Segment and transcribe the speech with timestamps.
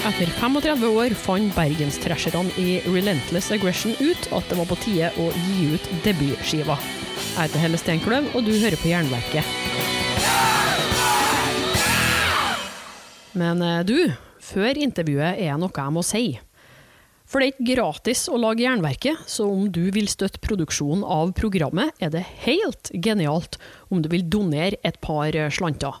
[0.00, 5.26] Etter 35 år fant bergenstrasherne i Relentless Aggression ut at det var på tide å
[5.44, 6.78] gi ut debutskiva.
[7.34, 9.44] Jeg heter Helle Steinkløv, og du hører på Jernverket.
[13.36, 13.98] Men eh, du,
[14.40, 16.24] før intervjuet er noe jeg må si.
[17.28, 21.36] For det er ikke gratis å lage Jernverket, så om du vil støtte produksjonen av
[21.36, 23.60] programmet, er det helt genialt
[23.92, 26.00] om du vil donere et par slanter.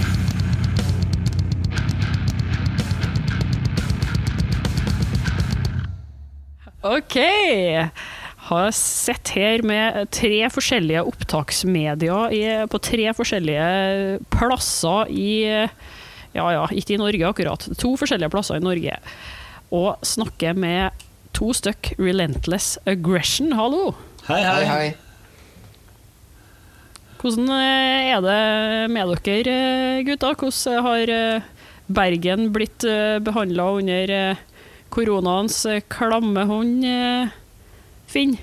[6.81, 7.17] OK.
[8.41, 13.67] Har sett her med tre forskjellige opptaksmedier i, på tre forskjellige
[14.33, 15.35] plasser i
[16.31, 17.67] Ja ja, ikke i Norge akkurat.
[17.77, 18.97] To forskjellige plasser i Norge.
[19.69, 21.05] Og snakker med
[21.37, 23.53] to stykk Relentless Aggression.
[23.55, 23.93] Hallo.
[24.25, 24.65] Hei, hei.
[24.65, 24.91] Hei, hei.
[27.21, 28.43] Hvordan eh, er det
[28.89, 29.53] med dere, gutter?
[30.07, 30.33] gutta?
[30.33, 31.49] Hvordan har eh,
[31.91, 32.85] Bergen blitt
[33.21, 34.13] behandla under
[34.93, 36.85] koronaens klamme hånd,
[38.11, 38.35] Finn?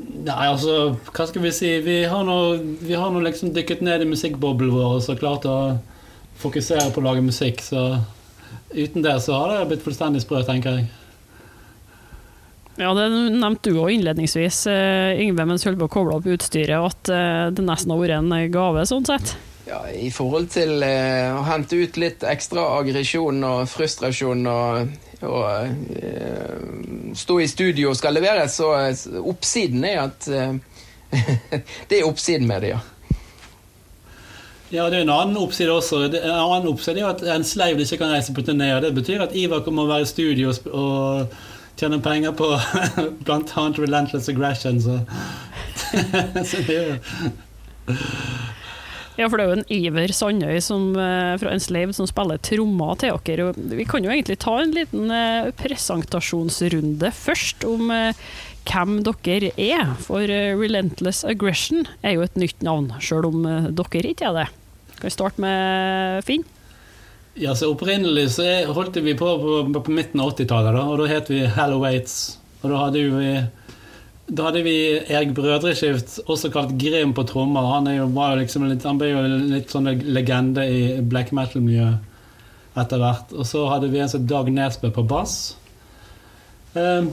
[0.00, 1.70] Nei, altså, hva skal vi si?
[1.84, 2.36] Vi har nå,
[2.80, 5.56] vi har nå liksom dykket ned i musikkboblen vår og så klart å
[6.40, 8.00] fokusere på å lage musikk, så
[8.72, 10.88] uten det så har det blitt fullstendig sprø, tenker jeg.
[12.80, 14.62] Ja, Det nevnte du òg innledningsvis,
[15.20, 18.32] Yngve, mens du holdt på å koble opp utstyret, at det nesten har vært en
[18.54, 19.34] gave, sånn sett.
[19.70, 25.94] Ja, I forhold til eh, å hente ut litt ekstra aggresjon og frustrasjon og, og
[25.94, 28.72] eh, stå i studio og skal levere, så
[29.20, 30.58] oppsiden er at eh,
[31.90, 32.80] Det er oppsiden med det, ja.
[34.70, 36.04] Ja, det er en annen oppside også.
[36.06, 38.68] En annen oppside er at en sleiv ikke kan reise på turné.
[38.82, 41.34] Det betyr at Ivar kommer å være i studio og
[41.78, 42.52] tjene penger på
[43.26, 43.66] bl.a.
[43.78, 44.78] Relentless Aggression.
[44.82, 45.00] Så,
[46.50, 48.58] så det er
[49.20, 52.96] ja, for det er jo en Iver Sandøy som, eh, fra Enslaved som spiller trommer
[53.00, 53.50] til dere.
[53.76, 58.16] Vi kan jo egentlig ta en liten eh, presentasjonsrunde først om eh,
[58.70, 59.92] hvem dere er.
[60.00, 63.44] For Relentless Aggression er jo et nytt navn, sjøl om
[63.76, 64.48] dere ikke er det.
[64.96, 66.48] Kan vi starte med Finn?
[67.40, 71.28] Ja, så Opprinnelig så holdt vi på på, på midten av 80-tallet, og da het
[71.30, 72.38] vi Hello Waits.
[72.60, 73.34] Og da hadde vi
[74.30, 77.66] da hadde vi Erik Brødreskift, også kalt Grim på trommer.
[77.74, 78.06] Han, jo,
[78.38, 83.34] liksom litt, han ble jo litt sånn legende i black metal-miljøet etter hvert.
[83.34, 85.34] Og så hadde vi en som Dag Nesbø på bass.
[86.78, 87.10] Eh,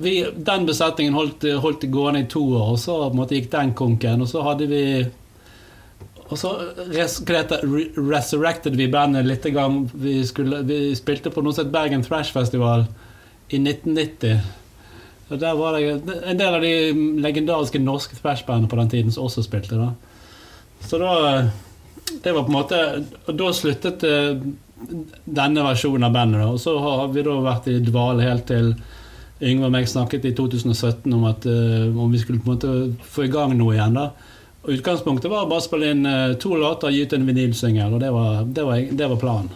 [0.00, 0.14] vi,
[0.48, 4.24] den besetningen holdt, holdt gående i to år, og så måte, gikk den konken.
[4.24, 4.82] Og så hadde vi
[6.24, 6.50] og så
[6.88, 7.18] res,
[8.00, 9.44] resurrected vi bandet litt.
[9.44, 12.86] Vi, skulle, vi spilte på noe som het Bergen Thrash Festival
[13.52, 14.63] i 1990.
[15.28, 16.72] Der var det en del av de
[17.24, 19.78] legendariske norske thrashbandene på den tiden som også spilte.
[19.80, 19.92] da.
[20.80, 21.48] Så da
[22.22, 24.36] Det var på en måte Og da sluttet eh,
[25.24, 26.40] denne versjonen av bandet.
[26.40, 28.74] da, Og så har vi da vært i dvale helt til
[29.42, 32.96] Yngve og meg snakket i 2017 om at uh, om vi skulle på en måte
[33.02, 33.96] få i gang noe igjen.
[33.98, 34.12] da.
[34.64, 37.96] Og Utgangspunktet var bare å spille inn uh, to låter og gi ut en vinylsingel,
[37.96, 39.50] og det var, det, var, det var planen.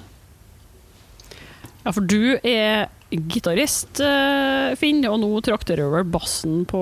[1.84, 6.80] Ja, for du er gitarist, uh, Finn, og nå trakter du over bassen på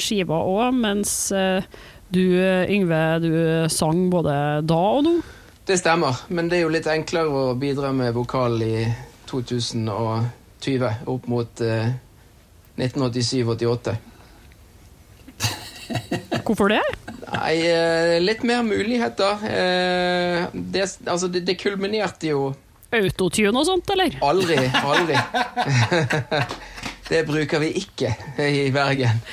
[0.00, 1.62] skiva òg, mens uh,
[2.10, 3.32] du, Yngve, du
[3.70, 4.34] sang både
[4.66, 5.16] da og nå?
[5.66, 8.88] Det stemmer, men det er jo litt enklere å bidra med vokal i
[9.30, 11.92] 2020 opp mot uh,
[12.80, 13.94] 1987-88.
[16.46, 16.82] Hvorfor det?
[17.30, 17.54] Nei,
[18.18, 19.42] litt mer muligheter.
[20.50, 22.48] Det, altså, det, det kulminerte jo
[22.98, 24.18] autotune og sånt, eller?
[24.22, 24.58] Aldri.
[24.82, 25.16] Aldri.
[27.10, 28.12] Det bruker vi ikke
[28.46, 29.18] i Bergen.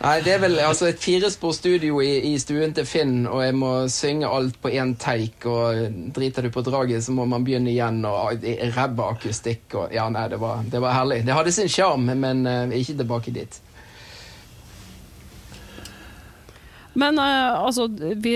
[0.00, 3.72] Nei, det er vel altså et firespor i, i stuen til Finn, og jeg må
[3.92, 5.44] synge alt på én take.
[5.44, 8.40] Og driter du på draget, så må man begynne igjen, og
[8.74, 11.20] ræva akustikk og Ja, nei, det var, det var herlig.
[11.26, 13.60] Det hadde sin sjarm, men uh, ikke tilbake dit.
[16.98, 17.86] Men uh, altså,
[18.18, 18.34] vi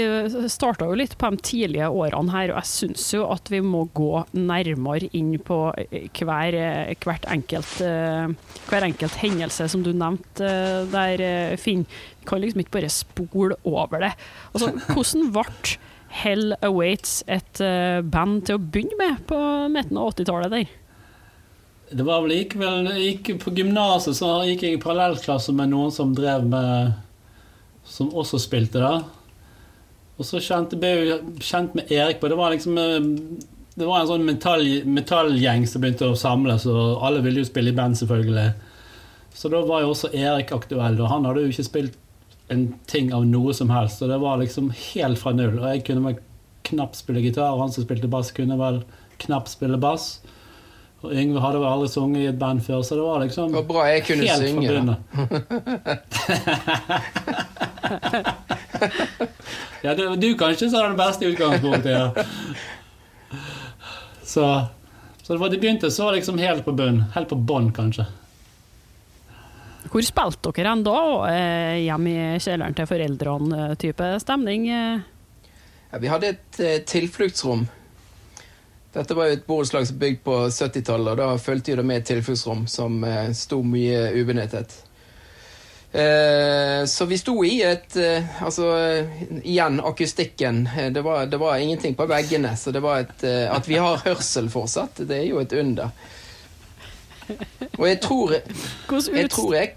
[0.51, 3.85] starta jo litt på de tidlige årene her, og jeg syns jo at vi må
[3.97, 8.31] gå nærmere inn på eh, hver, eh, enkelt, uh,
[8.69, 11.83] hver enkelt hendelse som du nevnte uh, der, Finn.
[12.21, 14.15] Vi kan liksom ikke bare spole over det.
[14.53, 15.81] Altså, hvordan ble
[16.15, 17.59] Hell Awaits et
[18.07, 19.39] band til å begynne med på
[19.75, 20.69] midten av 80-tallet der?
[21.95, 22.87] Det var vel likevel
[23.43, 26.95] På gymnaset så gikk jeg i parallellklasse med noen som drev med
[27.95, 28.97] Som også spilte da.
[30.19, 33.09] Og så kjente ble jeg kjent med Erik på Det var liksom eh,
[33.75, 37.73] Det var en sånn metall, metallgjeng som begynte å samles, og alle ville jo spille
[37.73, 38.53] i band, selvfølgelig.
[39.35, 41.97] Så da var jo også Erik aktuell, og han hadde jo ikke spilt
[42.55, 44.03] en ting av noe som helst.
[44.05, 45.57] Og det var liksom helt fra null.
[45.59, 46.21] Og jeg kunne vel
[46.71, 48.85] knapt spille gitar, og han som spilte bass, kunne vel
[49.25, 50.21] knapt spille bass.
[51.05, 53.59] Og Yngve hadde vel aldri sunget i et band før, så det var liksom Det
[53.61, 54.69] var bra jeg kunne helt synge.
[54.73, 54.99] forbundet.
[59.85, 61.93] ja, det var du kanskje som hadde det beste utgangspunktet.
[61.93, 62.07] Ja.
[64.25, 64.47] Så,
[65.23, 67.03] så det, var, det begynte så liksom helt på bunn.
[67.15, 68.07] Helt på bånn, kanskje.
[69.93, 70.97] Hvor spilte dere hen da?
[71.31, 73.59] Eh, Hjemme i kjelleren til foreldrene?
[73.69, 74.65] eh, Type stemning?
[74.73, 75.01] eh?
[75.93, 77.69] Ja, vi hadde et tilfluktsrom.
[78.95, 82.07] Dette var jo et borettslag som bygd på 70-tallet, og da fulgte det med et
[82.13, 84.77] tilfluktsrom som eh, sto mye ubenyttet.
[85.95, 88.67] Eh, så vi sto i et eh, Altså,
[89.47, 90.65] igjen, akustikken.
[90.79, 93.79] Eh, Det var, det var ingenting på veggene, så det var et eh, At vi
[93.79, 95.91] har hørsel fortsatt, det er jo et under.
[97.79, 99.75] Og jeg tror Jeg tror jeg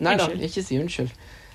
[0.00, 1.10] Nei da, ikke si unnskyld.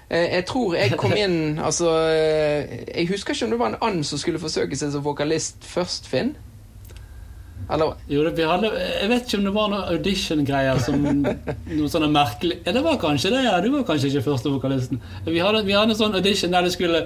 [0.10, 4.04] Eh, Jeg tror jeg kom inn Altså Jeg husker ikke om det var en and
[4.06, 6.36] som skulle forsøke seg som vokalist først, Finn?
[7.70, 11.90] Eller Jo, det, vi hadde, jeg vet ikke om det var noen audition-greier som noe
[11.92, 13.56] sånne merkelig Ja, det var kanskje det, ja.
[13.64, 15.02] Du var kanskje ikke første vokalisten.
[15.26, 17.06] Vi hadde, vi hadde en sånn audition der det skulle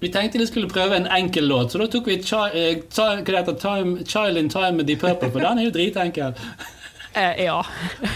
[0.00, 3.02] Vi tenkte de skulle prøve en enkel låt, så da tok vi chi, eh, ti,
[3.02, 6.36] hva det heter, time, 'Child in Time' med Deep Purple, for den er jo dritenkel.
[7.18, 7.64] Eh, ja.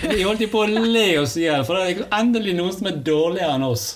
[0.03, 2.87] Vi holdt jo på å le oss i hjel, for det er endelig noen som
[2.87, 3.87] er dårligere enn oss.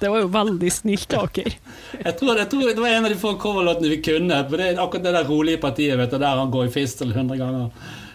[0.00, 1.52] Det var jo veldig snilt av dere.
[2.00, 4.40] Jeg tror, jeg tror det var en av de få coverlåtene vi kunne.
[4.48, 7.14] For det er akkurat det der rolige partiet vet du, der han går i fistel
[7.14, 7.70] 100 ganger.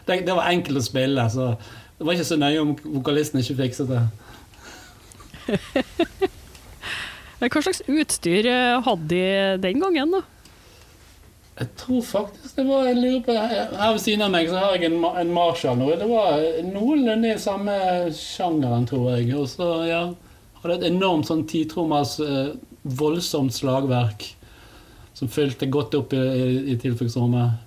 [0.05, 1.53] Det, det var enkelt å spille, så
[1.95, 4.03] det var ikke så nøye om vokalisten ikke fikset det.
[7.45, 10.21] Hva slags utstyr eh, hadde de den gangen, da?
[11.55, 14.73] Jeg tror faktisk det var Jeg lurer på Her ved siden av meg så har
[14.75, 15.87] jeg en, en Marshall nå.
[15.95, 17.75] Det var noenlunde i samme
[18.17, 19.29] sjangeren, tror jeg.
[19.39, 20.01] Og så, ja
[20.65, 22.55] Hadde et enormt sånn titrommers eh,
[22.97, 24.31] voldsomt slagverk
[25.15, 27.61] som fylte godt opp i, i, i tilfluktsrommet.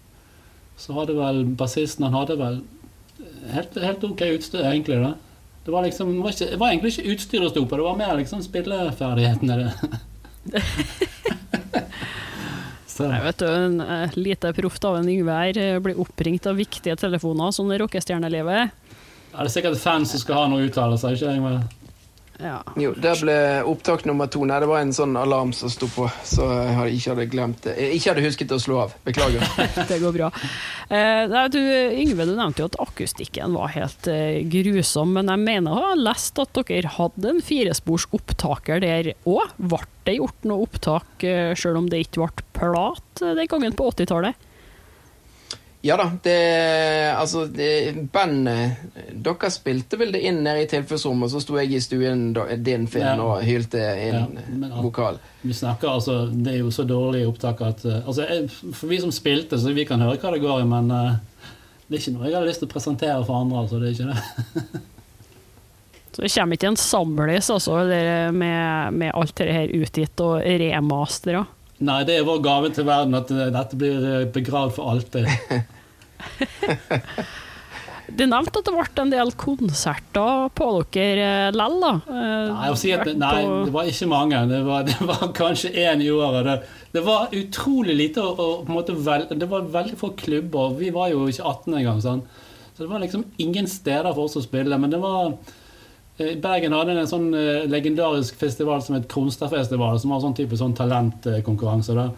[0.78, 2.58] Så hadde vel bassisten Han hadde vel
[3.54, 4.98] helt, helt ok utstyr, egentlig.
[5.02, 5.14] da
[5.64, 7.86] Det var liksom det var, ikke, det var egentlig ikke utstyret det sto på, det
[7.86, 9.56] var mer liksom spilleferdighetene.
[12.98, 16.58] Nei, vet du, En eh, lite proft av en Yngve her eh, blir oppringt av
[16.58, 18.72] viktige telefoner, sånn i rockestjernelivet.
[19.30, 21.12] Ja, det er sikkert fans som skal ha noe uttalelse.
[21.14, 21.62] ikke men-
[22.38, 22.60] Ja.
[22.78, 23.36] Jo, der ble
[23.66, 24.44] opptak nummer to.
[24.46, 26.46] Nei, det var en sånn alarm som sto på, så
[26.86, 27.74] jeg ikke hadde glemt det.
[27.82, 28.94] Jeg ikke hadde husket å slå av.
[29.06, 29.44] Beklager.
[29.90, 30.28] Det går bra.
[30.88, 35.74] Eh, du, Yngve, du nevnte jo at akustikken var helt eh, grusom, men jeg mener
[35.74, 39.54] jeg har lest at dere hadde en firespors opptaker der òg.
[39.58, 43.76] Ble det gjort noe opptak, eh, selv om det ikke ble plat eh, den gangen
[43.76, 44.47] på 80-tallet?
[45.86, 46.38] Ja da, det
[47.14, 48.76] Altså, det, bandet
[49.14, 52.32] Dere spilte vel det inn nede i tilfluktsrommet, så sto jeg i stuen
[52.64, 53.14] din, Finn, Ja.
[53.22, 53.78] og hylte
[54.08, 55.20] inn Ja, men vokal.
[55.42, 59.00] Vi snakker altså Det er jo så dårlig opptak at eh, Altså, jeg, For vi
[59.00, 61.18] som spilte, så vi kan høre hva det går i, men uh,
[61.88, 63.62] det er ikke noe jeg hadde lyst til å presentere for andre.
[63.62, 64.80] altså, det er ikke det.
[66.18, 67.76] Så det kommer ikke en samles altså,
[68.34, 71.44] med, med alt dette her utgitt og remastera?
[71.78, 75.28] Nei, det er vår gave til verden, at eh, dette blir eh, begravd for alltid.
[78.08, 81.92] Du nevnte at det ble en del konserter på dere eh, lell, da.
[82.50, 84.42] Nei, si at, nei, det var ikke mange.
[84.50, 86.48] Det var, det var kanskje én i året.
[86.48, 88.26] Det, det var utrolig lite
[88.66, 90.74] måte vel, Det var veldig få klubber.
[90.80, 92.02] Vi var jo ikke 18 engang.
[92.02, 92.26] Sånn.
[92.74, 94.82] Så det var liksom ingen steder for oss å spille.
[94.82, 95.36] Men det var
[96.18, 100.74] Bergen hadde en sånn eh, legendarisk festival som het Kronstadfestival, som var sånn type sånn
[100.78, 101.94] talentkonkurranse.
[101.94, 102.10] Der.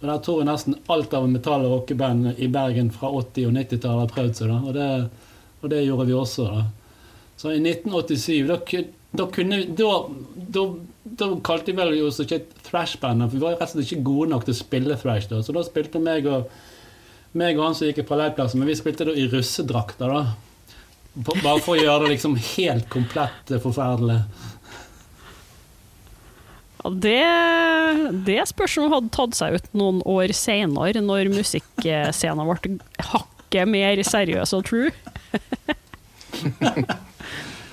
[0.00, 3.54] Og Der tror jeg nesten alt av metall- og rockeband i Bergen fra 80- og
[3.54, 4.56] 90-tallet har prøvd seg.
[4.58, 4.88] Og, det,
[5.62, 6.48] og det gjorde vi også.
[6.50, 6.64] da.
[7.38, 8.58] Så i 1987, da,
[9.14, 9.92] da kunne da,
[11.22, 14.06] da, kalte vi vel oss ikke et thrash-band, for vi var rett og slett ikke
[14.10, 15.30] gode nok til å spille thrash.
[15.30, 16.50] Så da spilte meg og,
[17.38, 20.10] meg og han som gikk i parallellklasse, men vi spilte da i russedrakter.
[20.10, 20.43] da.
[21.14, 24.18] Bare for å gjøre det liksom helt komplett eh, forferdelig.
[26.82, 27.20] Ja, det,
[28.26, 32.76] det spørs om hadde tatt seg ut noen år senere, når musikkscenen ble
[33.12, 34.90] hakket mer seriøs og true.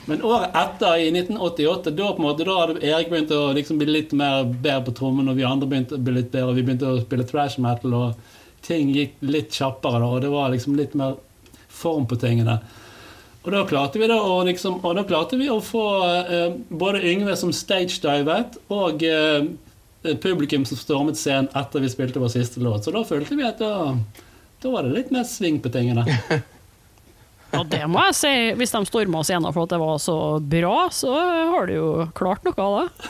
[0.10, 3.78] Men året etter, i 1988, da, på en måte, da hadde Erik begynt å liksom
[3.82, 6.58] bli litt mer bedre på trommen, og vi andre begynte å bli litt bedre, og
[6.58, 10.54] vi begynte å spille thrash metal, og ting gikk litt kjappere, da, og det var
[10.54, 11.20] liksom litt mer
[11.72, 12.58] form på tingene.
[13.42, 15.86] Og da klarte vi, da, å, liksom, og da klarte vi å få
[16.22, 19.48] eh, både Yngve som stagedivet, og eh,
[20.22, 22.86] publikum som stormet scenen etter vi spilte vår siste låt.
[22.86, 23.96] Så da følte vi at da,
[24.62, 26.06] da var det litt mer sving på tingene.
[27.52, 28.30] Ja, det må jeg si.
[28.56, 31.12] Hvis de storma scenen for at det var så bra, så
[31.52, 33.10] har du jo klart noe av det.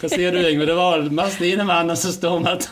[0.00, 0.66] Hva sier du, Yngve?
[0.66, 2.66] Det var mest dine venner som stormet.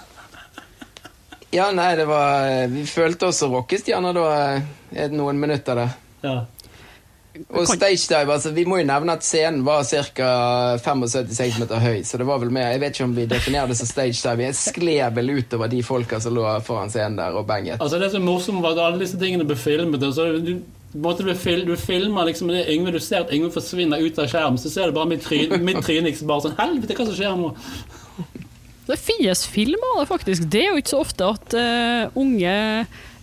[1.56, 5.96] Ja, nei, det var Vi følte oss som rockestjerner da eh, noen minutter der.
[6.26, 6.36] Ja.
[7.48, 10.30] Og stagedive, altså Vi må jo nevne at scenen var ca.
[10.82, 11.98] 75 cm høy.
[12.04, 14.48] Så det var vel mer, Jeg vet ikke om vi definerer det som stagedive.
[14.48, 17.80] Jeg skled vel utover de folka som lå foran scenen der og banget.
[17.80, 20.02] Altså Det som er morsomt, var at alle disse tingene ble filmet.
[20.02, 20.54] Og så du,
[20.94, 24.30] måtte du, fil, du filmer liksom det Yngve, Du ser at Yngve forsvinner ut av
[24.32, 27.18] skjermen, så ser du bare mitt tryne mitt tryne liksom bare sånn Helvete, hva som
[27.18, 27.52] skjer nå?
[28.86, 30.46] Det finnes film av det, faktisk.
[30.52, 32.54] Det er jo ikke så ofte at uh, unge,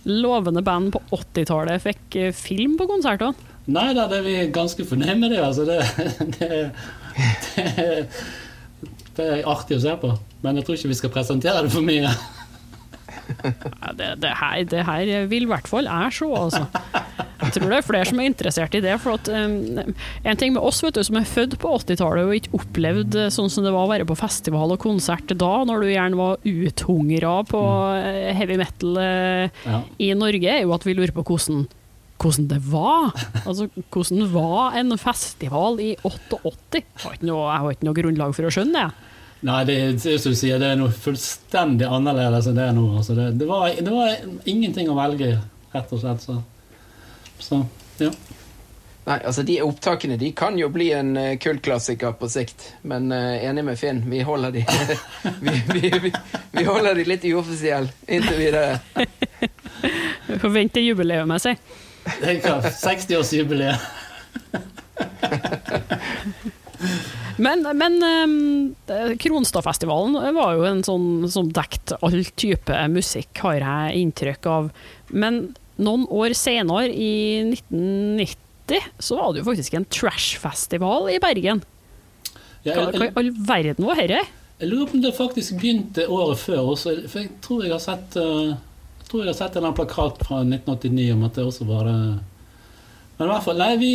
[0.04, 3.52] lovende band på 80-tallet fikk uh, film på konsertene.
[3.64, 5.40] Nei da, det er vi ganske fornøyd med det.
[5.40, 5.80] Altså, det,
[6.36, 6.48] det,
[7.56, 8.08] det,
[9.16, 10.12] det er artig å se på.
[10.44, 12.12] Men jeg tror ikke vi skal presentere det for mye.
[13.98, 16.64] Det, det, her, det her vil i hvert fall jeg se, altså.
[17.44, 18.94] Jeg tror det er flere som er interessert i det.
[19.02, 22.34] For at, um, en ting med oss vet du, som er født på 80-tallet og
[22.38, 25.92] ikke opplevd sånn som det var å være på festival og konsert da, når du
[25.92, 29.80] gjerne var uthungra på uh, heavy metal uh, Ja.
[30.02, 31.66] i Norge, er jo at vi lurer på hvordan
[32.24, 33.10] hvordan det var.
[33.44, 36.80] Altså, hvordan var en festival i 88?
[36.80, 39.10] Jeg har ikke noe, har ikke noe grunnlag for å skjønne det.
[39.44, 42.84] Nei, det, det, som du sier, det er noe fullstendig annerledes enn det er nå.
[42.96, 44.14] Altså, det, det, var, det var
[44.48, 45.36] ingenting å velge i,
[45.74, 46.24] rett og slett.
[46.24, 46.36] Så,
[47.44, 47.58] så
[48.00, 48.08] ja.
[49.04, 53.36] Nei, altså De opptakene de kan jo bli en uh, kultklassiker på sikt, men uh,
[53.36, 54.64] enig med Finn, vi holder de
[55.44, 56.14] vi, vi, vi,
[56.56, 58.80] vi holder de litt uoffisielle inntil videre.
[60.24, 61.52] Vi får vente til jubileet, si.
[62.16, 63.76] Det er klart, 60-årsjubileet.
[67.42, 74.04] Men, men um, Kronstadfestivalen var jo en sånn som dekket all type musikk, har jeg
[74.04, 74.70] inntrykk av.
[75.10, 75.40] Men
[75.82, 81.64] noen år senere, i 1990, så var det jo faktisk en trashfestival i Bergen.
[82.64, 84.22] Ja, Hva hva i all verden var dette?
[84.64, 86.94] jeg lurer på om det faktisk begynte året før også.
[87.10, 91.10] For jeg tror jeg har sett Jeg tror jeg har sett en plakat fra 1989
[91.12, 91.98] om at det også var det.
[93.16, 93.90] Men i hvert fall, nei, vi,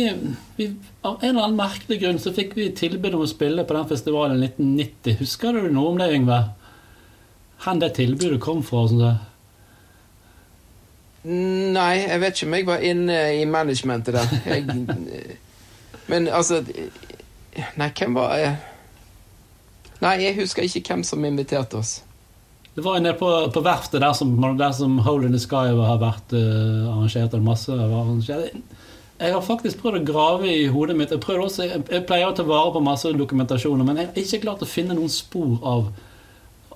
[0.56, 0.66] vi,
[1.04, 3.90] av en eller annen merkelig grunn så fikk vi tilbud om å spille på den
[3.90, 5.18] festivalen i 1990.
[5.20, 6.38] Husker du noe om det, Yngve?
[7.60, 8.86] Hvor det tilbudet kom fra?
[8.88, 9.18] Sånn?
[11.76, 14.36] Nei, jeg vet ikke om jeg var inne i managementet der.
[14.48, 14.64] Jeg,
[16.10, 16.62] men altså
[17.76, 18.54] Nei, hvem var jeg?
[20.00, 21.98] Nei, jeg husker ikke hvem som inviterte oss.
[22.72, 25.74] Det var jo nede på, på verftet der som, der som Hole in the Sky
[25.76, 27.34] har vært uh, arrangert.
[27.34, 28.54] Eller masse var arrangert.
[29.20, 31.10] Jeg har faktisk prøvd å grave i hodet mitt.
[31.12, 34.62] Jeg, også, jeg pleier å ta vare på masse dokumentasjoner, men jeg har ikke klart
[34.64, 35.90] å finne noen spor av,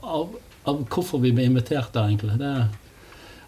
[0.03, 0.35] av,
[0.69, 2.37] av hvorfor vi ble invitert der, egentlig.
[2.43, 2.53] Det,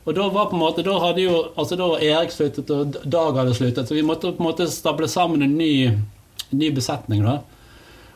[0.07, 2.97] og da var på en måte, da hadde jo, altså da var Erik sluttet, og
[3.05, 5.91] Dag hadde sluttet, så vi måtte på en måte stable sammen en ny,
[6.55, 7.26] ny besetning.
[7.26, 7.41] da.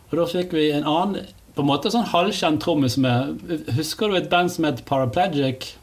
[0.08, 3.42] Og da fikk vi en annen på en måte sånn halvkjent trommis med
[3.76, 5.74] Husker du et band som het Paraplegic?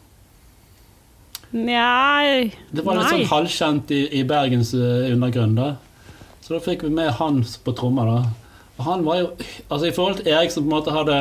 [1.51, 3.12] Nei Det var litt Nei.
[3.22, 5.56] sånn halvkjent i, i Bergens eh, undergrunn.
[5.56, 5.75] da
[6.44, 8.06] Så da fikk vi med Hans på trommer.
[8.06, 8.24] da
[8.77, 9.30] Og han var jo
[9.70, 11.20] Altså I forhold til Erik, som på en måte hadde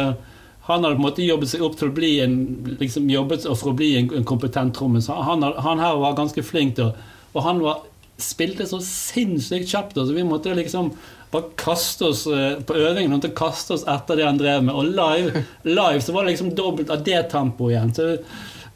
[0.67, 2.39] Han hadde på en måte jobbet seg opp til å bli en
[2.81, 5.07] liksom jobbet for å bli en, en kompetent trommis.
[5.07, 6.95] Han, han, her var ganske flink til å
[7.37, 7.85] Og han var,
[8.19, 10.91] spilte så sinnssykt kjapt, så vi måtte liksom
[11.31, 14.75] bare kaste oss eh, på øvingen måtte kaste oss etter det han drev med.
[14.75, 17.93] Og live, live så var det liksom dobbelt av det tempoet igjen.
[17.93, 18.07] Så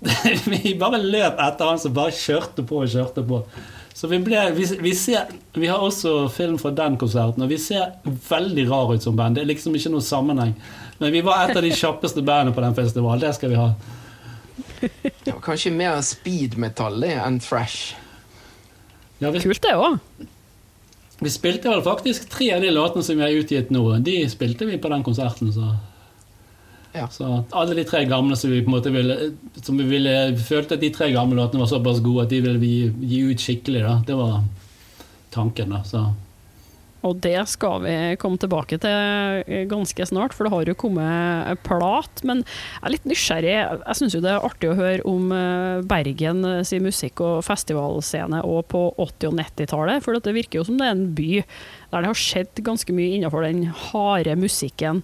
[0.52, 3.42] vi bare løp etter han som bare kjørte på og kjørte på.
[4.00, 7.58] Så vi ble vi, vi, ser, vi har også film fra den konserten, og vi
[7.60, 7.98] ser
[8.30, 9.36] veldig rar ut som band.
[9.36, 10.54] Det er liksom ikke noe sammenheng.
[11.00, 13.20] Men vi var et av de kjappeste bandene på den festivalen.
[13.20, 13.72] Det skal vi ha.
[14.80, 17.94] Det var kanskje mer speed-metall enn thrash.
[19.20, 19.98] Ja, vi, Kult, det òg.
[21.20, 23.84] vi spilte vel faktisk tre av de låtene som vi har utgitt nå.
[24.04, 25.52] De spilte vi på den konserten.
[25.52, 25.74] Så,
[26.92, 27.06] Ja.
[27.08, 29.14] så alle de tre gamle som vi på en måte ville
[29.62, 32.58] Som vi ville følte at de tre gamle låtene var såpass gode at de ville
[32.58, 33.84] vi gi, gi ut skikkelig.
[33.86, 34.42] da Det var
[35.30, 35.70] tanken.
[35.70, 36.02] da så.
[37.06, 42.20] Og det skal vi komme tilbake til ganske snart, for det har jo kommet plat.
[42.28, 43.54] Men jeg er litt nysgjerrig.
[43.86, 48.42] Jeg syns jo det er artig å høre om eh, Bergen sin musikk- og festivalscene
[48.44, 50.04] og på 80- og 90-tallet.
[50.04, 53.16] For det virker jo som det er en by der det har skjedd ganske mye
[53.16, 55.00] innenfor den harde musikken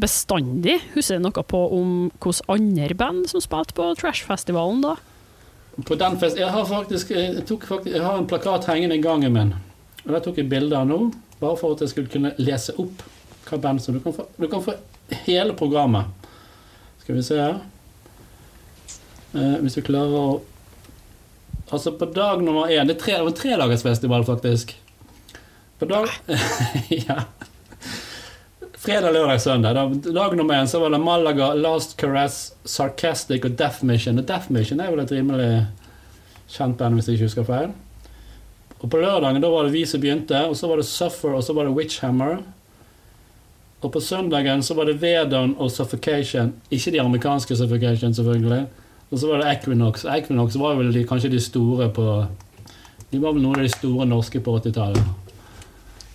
[0.00, 0.78] bestandig.
[0.94, 4.94] Husker du noe på om hvilke andre band som spilte på Trashfestivalen da?
[5.86, 9.02] På den fest, jeg har faktisk, jeg, tok faktisk, jeg har en plakat hengende i
[9.02, 9.54] gangen min.
[10.04, 10.98] Og Der tok jeg bilde av nå,
[11.40, 13.02] bare for at jeg skulle kunne lese opp
[13.48, 14.26] hva band som du kan få.
[14.38, 14.76] Du kan få
[15.26, 16.06] hele programmet.
[17.02, 17.58] Skal vi se her.
[19.34, 20.26] Eh, hvis vi klarer å
[21.72, 24.74] Altså, på dag nummer én Det er tre, det var en tredagersfestival, faktisk.
[25.80, 26.10] På dag
[27.08, 27.24] Ja.
[28.84, 29.74] Fredag, lørdag, søndag.
[29.74, 34.18] Da, dag nummer én så var det Malaga, Last Caress, Sarcastic og Death Mission.
[34.20, 35.46] Og Death Mission er vel et rimelig
[36.52, 37.72] kjent band, hvis jeg ikke husker feil.
[38.82, 41.40] Og på lørdagen da var det vi som begynte, og så var det Suffer, og
[41.46, 42.44] så var det Witchhammer.
[43.80, 46.52] Og på søndagen så var det Vedon og Suffocation.
[46.68, 48.66] Ikke de amerikanske Suffocation, selvfølgelig.
[49.10, 50.04] Og så var det Equinox.
[50.04, 52.26] Equinox var vel de, kanskje de store på
[53.08, 55.23] De var vel noen av de store norske på 80-tallet.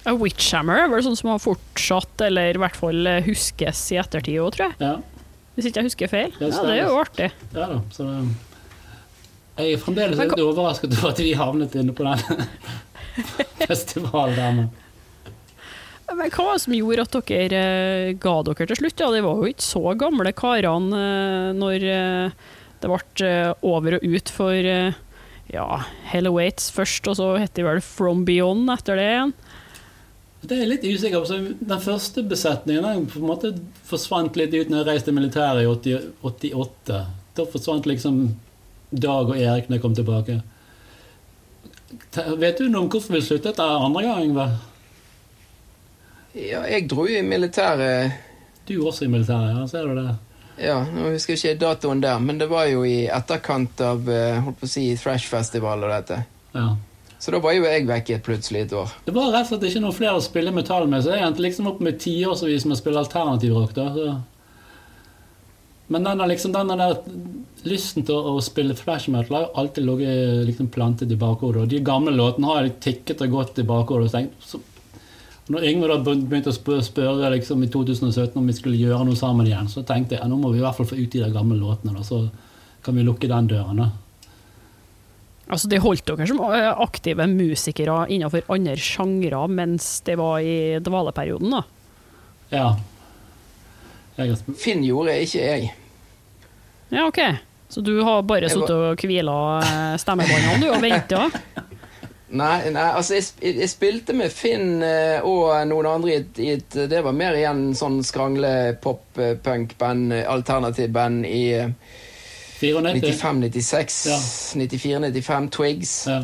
[0.09, 3.99] A Witchhammer er vel sånn som har fortsatt, eller i hvert fall eh, huskes i
[4.01, 4.77] ettertid òg, tror jeg.
[4.81, 4.95] Ja,
[5.55, 6.33] Hvis ikke jeg husker feil.
[6.41, 7.31] Ja, det er jo artig.
[7.53, 7.79] ja da.
[7.93, 8.19] Så det,
[9.59, 12.45] jeg er fremdeles litt overrasket over at vi havnet inne på den
[13.67, 14.53] festivalen der.
[14.61, 14.69] men-
[16.09, 17.59] Men hva var det som gjorde at dere
[18.09, 18.99] eh, ga dere til slutt?
[19.03, 22.31] Ja, de var jo ikke så gamle karene eh, når eh,
[22.81, 24.93] det ble eh, over og ut for eh,
[25.53, 25.67] ja,
[26.09, 29.33] Hello Waits først, og så het de vel From Beyond etter det igjen.
[30.41, 31.39] Det er litt usikker på.
[31.59, 33.51] Den første besetningen den på en måte
[33.89, 37.01] forsvant litt ut når jeg reiste i militæret i 80, 88.
[37.35, 38.21] Da forsvant liksom
[38.89, 40.39] Dag og Erik når jeg kom tilbake.
[42.39, 44.47] Vet du noe om hvorfor vi sluttet der andre gang, Yngve?
[46.37, 48.11] Ja, jeg dro jo i militæret
[48.69, 49.63] Du også i militæret, ja?
[49.67, 50.11] Ser du det?
[50.59, 54.41] Ja, nå husker jeg ikke datoen der, men det var jo i etterkant av eh,
[54.43, 56.17] holdt på å si, Thrash-festival og dette.
[56.51, 56.73] Ja.
[57.19, 58.91] Så da var jo jeg vekke plutselig et år.
[59.03, 61.43] Det var rett og slett ikke noen flere å spille metall med, så jeg endte
[61.43, 63.73] liksom opp med tiårsvis med å spille alternativ rock.
[63.75, 63.89] da.
[63.95, 64.13] Så.
[65.89, 66.99] Men denne, liksom, denne der
[67.67, 71.65] lysten til å, å spille flash metal har alltid ligget liksom, plantet i bakhodet.
[71.65, 74.07] Og de gamle låtene har jeg tikket og gått i bakhodet.
[74.07, 74.61] og tenkt, så,
[75.49, 79.49] når Yngve begynte å spørre, spørre liksom, i 2017 om vi skulle gjøre noe sammen
[79.49, 81.33] igjen, så tenkte jeg ja, nå må vi i hvert fall få ut de der
[81.33, 81.97] gamle låtene.
[81.97, 82.21] Da, så
[82.85, 83.81] kan vi lukke den døren.
[83.81, 83.89] da.
[85.49, 90.77] Altså, de holdt dere som eh, aktive musikere innenfor andre sjangre mens det var i
[90.85, 91.63] dvaleperioden, da.
[92.53, 92.67] Ja.
[94.19, 95.71] Jeg, Finn gjorde, ikke jeg.
[96.93, 97.19] Ja, OK.
[97.69, 101.25] Så du har bare sittet var- og hvila eh, stemmebåndene du, og venta?
[102.29, 106.37] Nei, nei altså jeg, sp- jeg spilte med Finn eh, og noen andre i et,
[106.45, 108.51] i et Det var mer igjen sånn skrangle
[108.83, 111.73] pop-punk-band, alternativ-band i 94.
[112.59, 114.19] 95-96, Ja.
[114.59, 115.95] 94-95, Twigs.
[116.07, 116.23] Ja.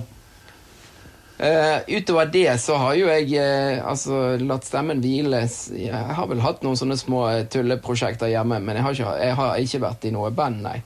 [1.35, 5.41] Uh, utover det så har jo jeg uh, altså latt stemmen hvile.
[5.75, 9.35] Jeg har vel hatt noen sånne små eh, tulleprosjekter hjemme, men jeg har ikke, jeg
[9.41, 10.77] har ikke vært i noe band, nei.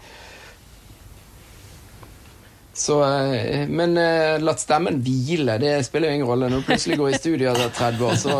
[2.74, 3.94] Så, uh, men
[4.42, 6.50] latt stemmen hvile, det spiller jo ingen rolle.
[6.50, 8.40] Når du plutselig går i studio etter 30 år så,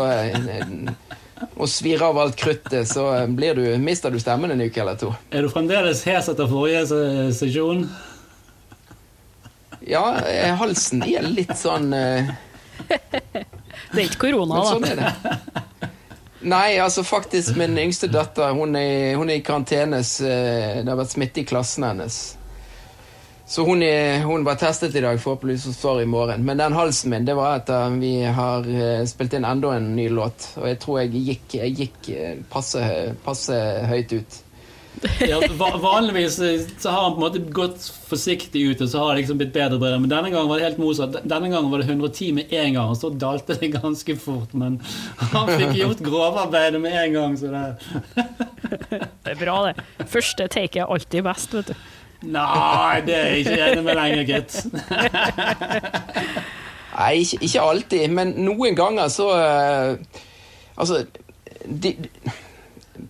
[1.56, 4.98] og svir av alt kruttet, så eh, blir du, mister du stemmen en uke eller
[5.00, 5.12] to.
[5.32, 7.86] Er du fremdeles hes etter forrige se- sesjon?
[9.88, 12.28] Ja, eh, halsen er litt sånn uh...
[12.90, 14.68] Det er ikke korona, da.
[14.70, 15.90] sånn er det.
[16.40, 20.96] Nei, altså faktisk min yngste datter Hun er, hun er i karantenes eh, Det har
[20.96, 22.16] vært smitte i klassen hennes.
[23.50, 26.44] Så hun, er, hun var testet i dag, forhåpentligvis hun står i morgen.
[26.46, 30.04] Men den halsen min, det var etter vi har eh, spilt inn enda en ny
[30.14, 30.52] låt.
[30.60, 32.84] Og jeg tror jeg gikk, jeg gikk eh, passe,
[33.26, 33.58] passe
[33.90, 34.38] høyt ut.
[35.30, 35.40] Ja,
[35.82, 39.24] vanligvis eh, så har han på en måte gått forsiktig ut, og så har det
[39.24, 39.98] liksom blitt bedre bedre.
[39.98, 41.18] Men denne gangen var det helt motsatt.
[41.24, 44.54] Denne gangen var det 110 med en gang, og så dalte det ganske fort.
[44.54, 44.78] Men
[45.34, 47.66] han fikk gjort grovarbeidet med en gang, så det
[49.26, 50.06] Det er bra, det.
[50.08, 51.88] Første take er alltid best, vet du.
[52.22, 54.56] Nei, det er jeg ikke enig med lenger, gitt.
[57.00, 60.20] Nei, ikke, ikke alltid, men noen ganger så uh,
[60.80, 61.04] Altså
[61.64, 61.94] de,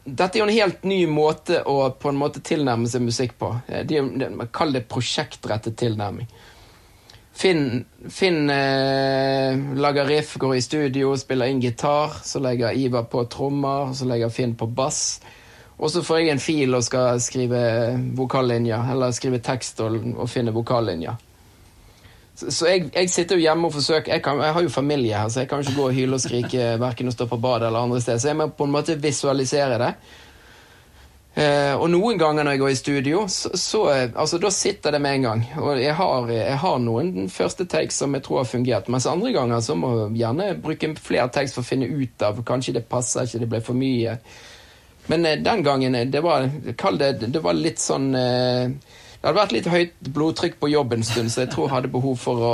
[0.05, 3.51] Dette er jo en helt ny måte å på en måte tilnærme seg musikk på.
[3.70, 6.29] Eh, De, de, kaller det prosjektrettet tilnærming.
[7.40, 12.18] Finn, Finn eh, lager riff, går i studio, spiller inn gitar.
[12.27, 15.20] Så legger Ivar på trommer, så legger Finn på bass.
[15.81, 17.61] Og så får jeg en fil og skal skrive
[18.16, 21.16] vokallinja, eller skrive tekst og, og finne vokallinja.
[22.37, 25.16] Så, så jeg, jeg sitter jo hjemme og forsøker jeg, kan, jeg har jo familie
[25.16, 27.71] her, så jeg kan ikke gå og hyle og skrike verken å stå på badet
[27.71, 28.21] eller andre steder.
[28.21, 29.95] Så jeg må på en måte visualisere det.
[31.31, 34.97] Eh, og noen ganger når jeg går i studio, så, så eh, altså, da sitter
[34.97, 35.45] det med en gang.
[35.62, 39.33] Og jeg har, jeg har noen første takes som jeg tror har fungert, mens andre
[39.37, 42.88] ganger så må jeg gjerne bruke flere takes for å finne ut av Kanskje det
[42.90, 44.19] passer ikke, det ble for mye.
[45.11, 49.27] Men eh, den gangen, eh, det var, kall det, det var litt sånn eh, Det
[49.27, 52.20] hadde vært litt høyt blodtrykk på jobb en stund, så jeg tror jeg hadde behov
[52.20, 52.53] for å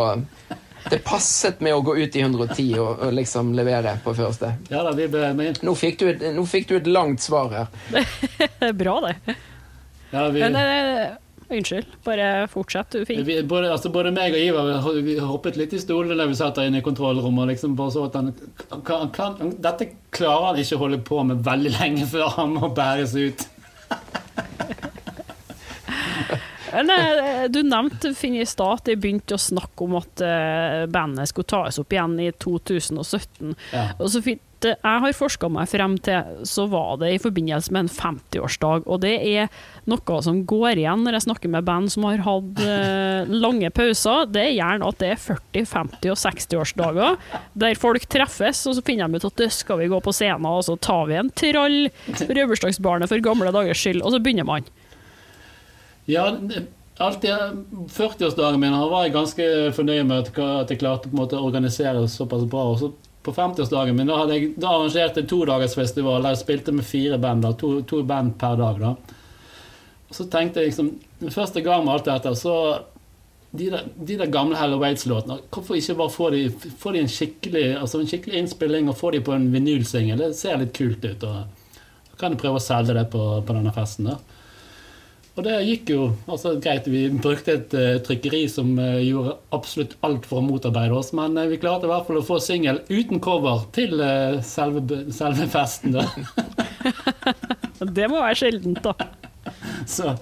[0.86, 4.54] Det passet med å gå ut i 110 og, og liksom levere på første.
[4.70, 5.60] Ja da, vi ble med.
[5.66, 7.72] Nå fikk, du et, nå fikk du et langt svar her.
[8.38, 9.36] Det er bra, det.
[10.12, 10.56] Ja, vi, Men
[11.48, 13.24] unnskyld, bare fortsett, du Finn.
[13.24, 16.58] vi, både, altså, både meg og Ivar vi, hoppet litt i stolene da vi satt
[16.58, 18.32] der inne i kontrollrommet liksom bare så at han
[18.86, 22.72] kan, kan, Dette klarer han ikke å holde på med veldig lenge før han må
[22.74, 23.46] bæres ut.
[27.48, 31.48] Du nevnte Finn i stad at de begynte å snakke om at eh, bandet skulle
[31.48, 33.54] tas opp igjen i 2017.
[33.72, 33.84] Ja.
[33.96, 34.20] Og så
[34.64, 38.86] jeg har forska meg frem til, så var det i forbindelse med en 50-årsdag.
[38.88, 39.50] Og det er
[39.90, 44.30] noe som går igjen når jeg snakker med band som har hatt eh, lange pauser.
[44.32, 47.20] Det er gjerne at det er 40-, 50- og 60-årsdager
[47.66, 50.48] der folk treffes, og så finner de ut at det skal vi gå på scenen,
[50.48, 51.78] og så tar vi en trall,
[52.26, 54.66] Røverstagsbarnet for gamle dagers skyld, og så begynner man.
[56.06, 56.28] Ja,
[57.02, 57.30] alltid
[57.92, 62.70] 40-årsdagen min har jeg ganske fornøyd med at, jeg klarte å organisere det såpass bra.
[62.72, 62.92] Og så
[63.26, 67.48] på 50-årsdagen min da, jeg, da arrangerte jeg todagersfestival der jeg spilte med fire band.
[67.58, 68.78] to, to band per dag.
[68.80, 68.94] da.
[70.06, 72.54] Og så tenkte jeg liksom Den første gang med alt dette, så
[73.56, 77.08] de der, de der gamle Hello Waits-låtene, hvorfor ikke bare få de, få de en,
[77.08, 80.20] skikkelig, altså en skikkelig innspilling og få de på en vinylsingel?
[80.20, 81.24] Det ser litt kult ut.
[81.24, 81.78] og
[82.10, 84.10] Da kan du prøve å selge det på, på denne festen.
[84.10, 84.18] da.
[85.36, 86.86] Og det gikk jo altså greit.
[86.88, 91.36] Vi brukte et uh, trykkeri som uh, gjorde absolutt alt for å motarbeide oss, men
[91.36, 94.00] uh, vi klarte i hvert fall å få singel uten cover til
[94.46, 95.98] selve, selve, festen.
[95.98, 96.06] da.
[97.96, 98.94] Det må være sjeldent, da.
[99.96, 100.14] Så,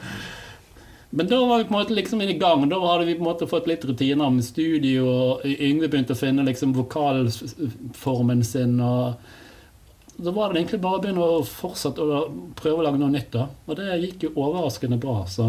[1.15, 2.67] men da var vi på en måte liksom i gang.
[2.67, 6.19] Da hadde vi på en måte fått litt rutiner med studio, og Yngve begynte å
[6.19, 8.81] finne liksom vokalformen sin.
[8.83, 9.15] og
[10.17, 12.25] da var det egentlig bare å begynne å fortsette å
[12.59, 13.33] prøve å lage noe nytt.
[13.35, 13.45] da.
[13.67, 15.17] Og det gikk jo overraskende bra.
[15.31, 15.45] Så,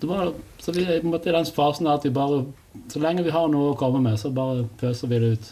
[0.00, 2.44] det var, så vi er i den fasen at vi bare
[2.92, 5.46] Så lenge vi har noe å komme med, så bare pøser vi det ut.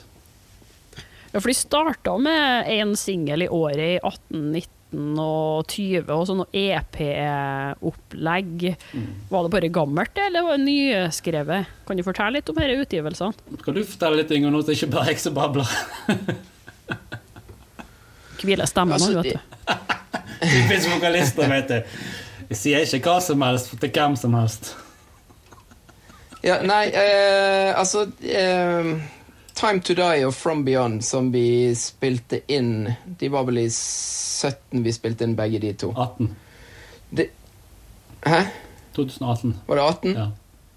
[1.32, 4.70] Ja, for de starta med én singel i året i 1890
[5.20, 8.50] og 20, og sånn EP-opplegg.
[8.94, 9.10] Mm.
[9.28, 11.66] Var det bare gammelt, eller var det nyskrevet?
[11.88, 13.34] Kan du fortelle litt om disse utgivelsene?
[13.60, 15.66] Skal du fortelle litt Ingo, nå så ikke bare jeg som babler?
[18.46, 19.38] Hvile stemmen Altså, nå, vet du.
[20.54, 22.00] Typisk vokalister, vet du.
[22.46, 24.74] Jeg sier ikke hva som helst til hvem som helst.
[26.46, 28.90] Ja, nei, eh, altså eh,
[29.56, 34.84] Time to Die og From Beyond, som vi spilte inn De var vel i 17
[34.84, 35.90] vi spilte inn begge de to.
[35.96, 36.30] 18.
[37.16, 37.26] De,
[38.26, 38.42] hæ?
[38.94, 39.56] 2018.
[39.66, 40.16] Var det 18?
[40.20, 40.26] Ja.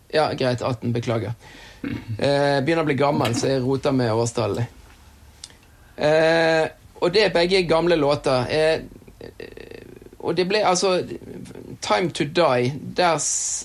[0.10, 0.62] Ja, greit.
[0.62, 0.94] 18.
[0.94, 1.36] Beklager.
[1.84, 4.80] Eh, begynner å bli gammel, så jeg roter med årstallet.
[5.96, 6.66] Eh,
[7.00, 8.48] og det er begge gamle låter.
[8.52, 8.82] Eh,
[10.20, 11.00] og det ble altså
[11.80, 13.20] Time to Die, der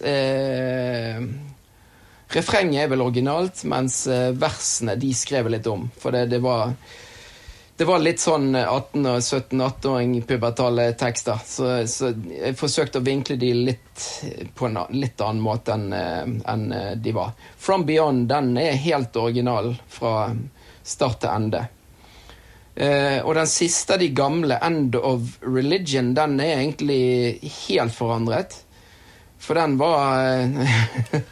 [0.06, 1.24] eh,
[2.34, 5.88] Refrenget er vel originalt, mens eh, versene de skrev litt om.
[5.98, 6.72] For det, det var
[7.74, 11.40] det var litt sånn 18- og 17-18-åring pubertale tekster.
[11.42, 14.04] Så, så, jeg forsøkte å vinkle de litt
[14.54, 16.68] på en litt annen måte enn en
[17.02, 17.34] de var.
[17.58, 20.28] From Beyond den er helt original fra
[20.86, 21.64] start til ende.
[22.74, 28.56] Eh, og den siste av de gamle, End of Religion, den er egentlig helt forandret.
[29.38, 30.48] For den var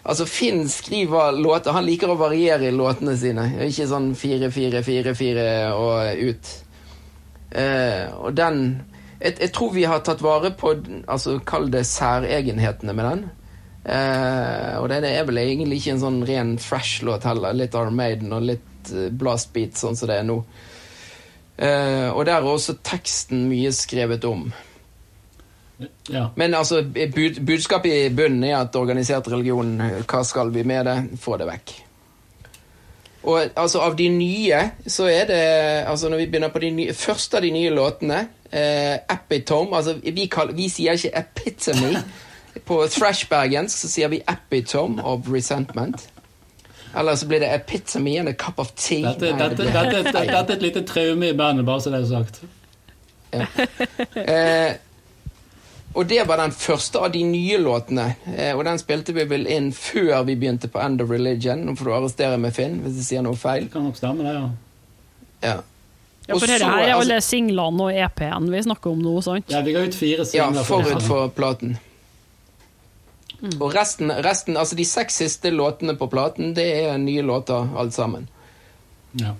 [0.00, 3.44] Altså, Finn skriver låter Han liker å variere i låtene sine.
[3.66, 5.44] Ikke sånn fire, fire, fire, fire
[5.76, 6.52] og ut.
[7.50, 8.62] Uh, og den
[9.20, 10.72] jeg, jeg, tror vi har tatt vare på
[11.04, 13.24] altså Kall det særegenhetene med den.
[14.80, 17.52] Og den er vel egentlig ikke en sånn ren fresh-låt heller.
[17.56, 20.38] Litt Armaden og litt blast beat, sånn som det er nå.
[21.60, 24.48] Eh, og der er også teksten mye skrevet om.
[26.08, 26.26] Ja.
[26.36, 26.82] Men altså,
[27.14, 29.76] bud, budskapet i bunnen er at organisert religion,
[30.08, 30.96] hva skal vi med det?
[31.20, 31.74] Få det vekk.
[33.22, 35.40] Og altså, av de nye, så er det
[35.90, 39.98] altså Når vi begynner på de nye Første av de nye låtene, eh, Epitome Altså,
[40.00, 42.00] vi, kall, vi sier ikke epitome.
[42.66, 46.08] På thrash-bergensk så sier vi epitome of resentment.
[46.96, 49.02] Eller så blir det epitome and a cup of tea.
[49.02, 51.80] Dette, Nei, dette, det blir- dette, dette, dette er et lite traume i bandet, bare
[51.80, 52.40] så det er sagt.
[54.16, 54.72] Eh,
[55.94, 58.08] og det var den første av de nye låtene.
[58.36, 61.64] Eh, og den spilte vi vel inn før vi begynte på End of Religion.
[61.66, 63.66] Nå får du arrestere meg, Finn, hvis jeg sier noe feil.
[63.68, 64.48] Det kan nok stemme, det, ja.
[65.42, 65.58] Ja,
[66.28, 69.46] Ja, for dette her er altså- alle singlene og EP-en vi snakker om nå, sant?
[69.50, 70.54] Ja, Vi ga ut fire singler.
[70.54, 71.78] ja forut for platen.
[73.40, 77.96] Og resten, resten, altså de seks siste låtene på platen, det er nye låter alt
[77.96, 78.28] sammen.
[79.16, 79.32] Ja.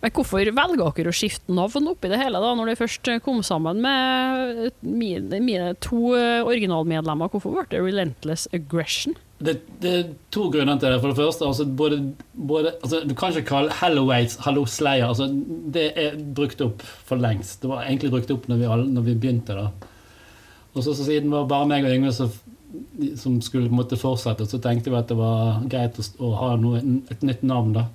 [0.00, 3.40] Men hvorfor velger dere å skifte navn oppi det hele, da, når dere først kom
[3.44, 7.32] sammen med mine, mine to originalmedlemmer?
[7.32, 9.16] Hvorfor ble det Relentless Aggression?
[9.36, 11.00] Det, det er to grunner til det.
[11.02, 11.98] For det første, altså, både,
[12.32, 15.10] både, altså, du kan ikke kalle Halloways Hallo Slayer.
[15.10, 15.28] Altså,
[15.74, 17.60] det er brukt opp for lengst.
[17.64, 19.58] Det var egentlig brukt opp når vi, når vi begynte.
[19.58, 19.68] da.
[20.76, 22.32] Og så, så siden det var bare meg og Yngve som,
[23.16, 26.32] som skulle på en måte fortsette, så tenkte vi at det var greit å, å
[26.40, 27.76] ha noe, et nytt navn.
[27.76, 27.86] da.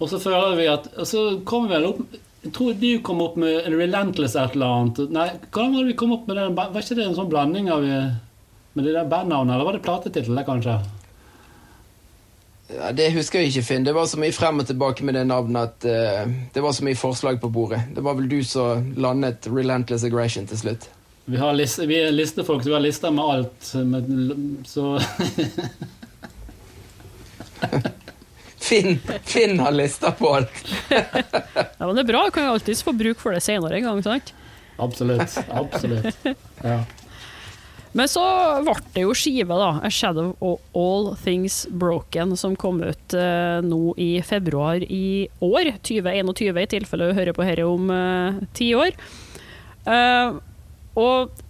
[0.00, 2.00] Og så føler vi at og så kom vi vel opp
[2.40, 5.02] Jeg tror du kom opp med en Relentless et eller annet.
[5.12, 6.46] Nei, hvordan var det vi kom opp med det?
[6.56, 10.40] Var ikke det en sånn blanding av med det der bandnavnet, eller var det platetittel,
[10.46, 10.78] kanskje?
[12.70, 13.84] Ja, det husker jeg ikke, Finn.
[13.84, 16.86] Det var så mye frem og tilbake med det navnet at uh, det var så
[16.86, 17.82] mye forslag på bordet.
[17.96, 20.86] Det var vel du som landet Relentless Aggression til slutt.
[21.30, 23.74] Vi, har liste, vi er listefolk, så vi har lister med alt.
[23.86, 24.08] Med,
[24.66, 24.98] så
[28.58, 30.64] Finn, Finn har lister på alt.
[30.90, 32.24] ja, men Det er bra.
[32.34, 34.02] Kan jo alltids få bruk for det senere en gang.
[34.02, 34.34] sant?
[34.82, 35.38] Absolutt.
[35.54, 36.18] Absolutt.
[36.64, 36.82] Ja.
[37.92, 38.26] Men så
[38.66, 39.70] ble det jo skive, da.
[39.86, 45.76] A Shadow of All Things Broken, som kom ut eh, nå i februar i år.
[45.78, 48.94] 2021, i tilfelle du hører på dette om uh, ti år.
[49.86, 50.42] Uh,
[51.00, 51.40] og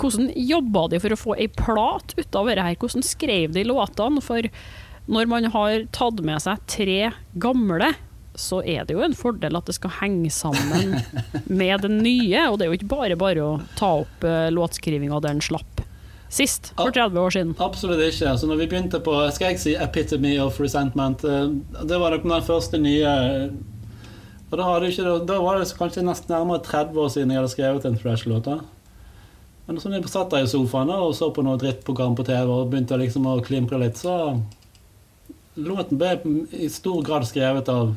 [0.00, 2.80] hvordan jobba de for å få ei plat ut av dette her?
[2.80, 4.22] Hvordan skrev de låtene?
[4.24, 4.48] For
[5.10, 6.98] når man har tatt med seg tre
[7.40, 7.92] gamle,
[8.34, 10.96] så er det jo en fordel at det skal henge sammen
[11.60, 12.48] med det nye.
[12.50, 15.84] Og det er jo ikke bare bare å ta opp uh, låtskrivinga der den slapp
[16.34, 17.52] sist, for 30 år siden.
[17.62, 18.32] Absolutt ikke.
[18.40, 21.52] Så når vi begynte på skal jeg si 'Epitome of Resentment', uh,
[21.86, 23.14] det var nok den første nye
[24.54, 27.86] Og da, ikke, da, var det kanskje nesten nærmere 30 år siden jeg hadde skrevet
[27.88, 28.46] en Thrash-låt.
[29.66, 32.50] Men så når jeg satt der i sofaen og så på noe drittprogram på TV
[32.52, 34.36] og begynte liksom å klimpre litt, så
[35.54, 36.18] låten ble
[36.52, 37.94] i stor grad skrevet av,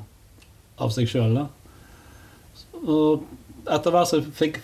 [0.79, 1.41] av seg sjøl.
[2.85, 3.27] Og
[3.67, 4.61] etter hvert så fikk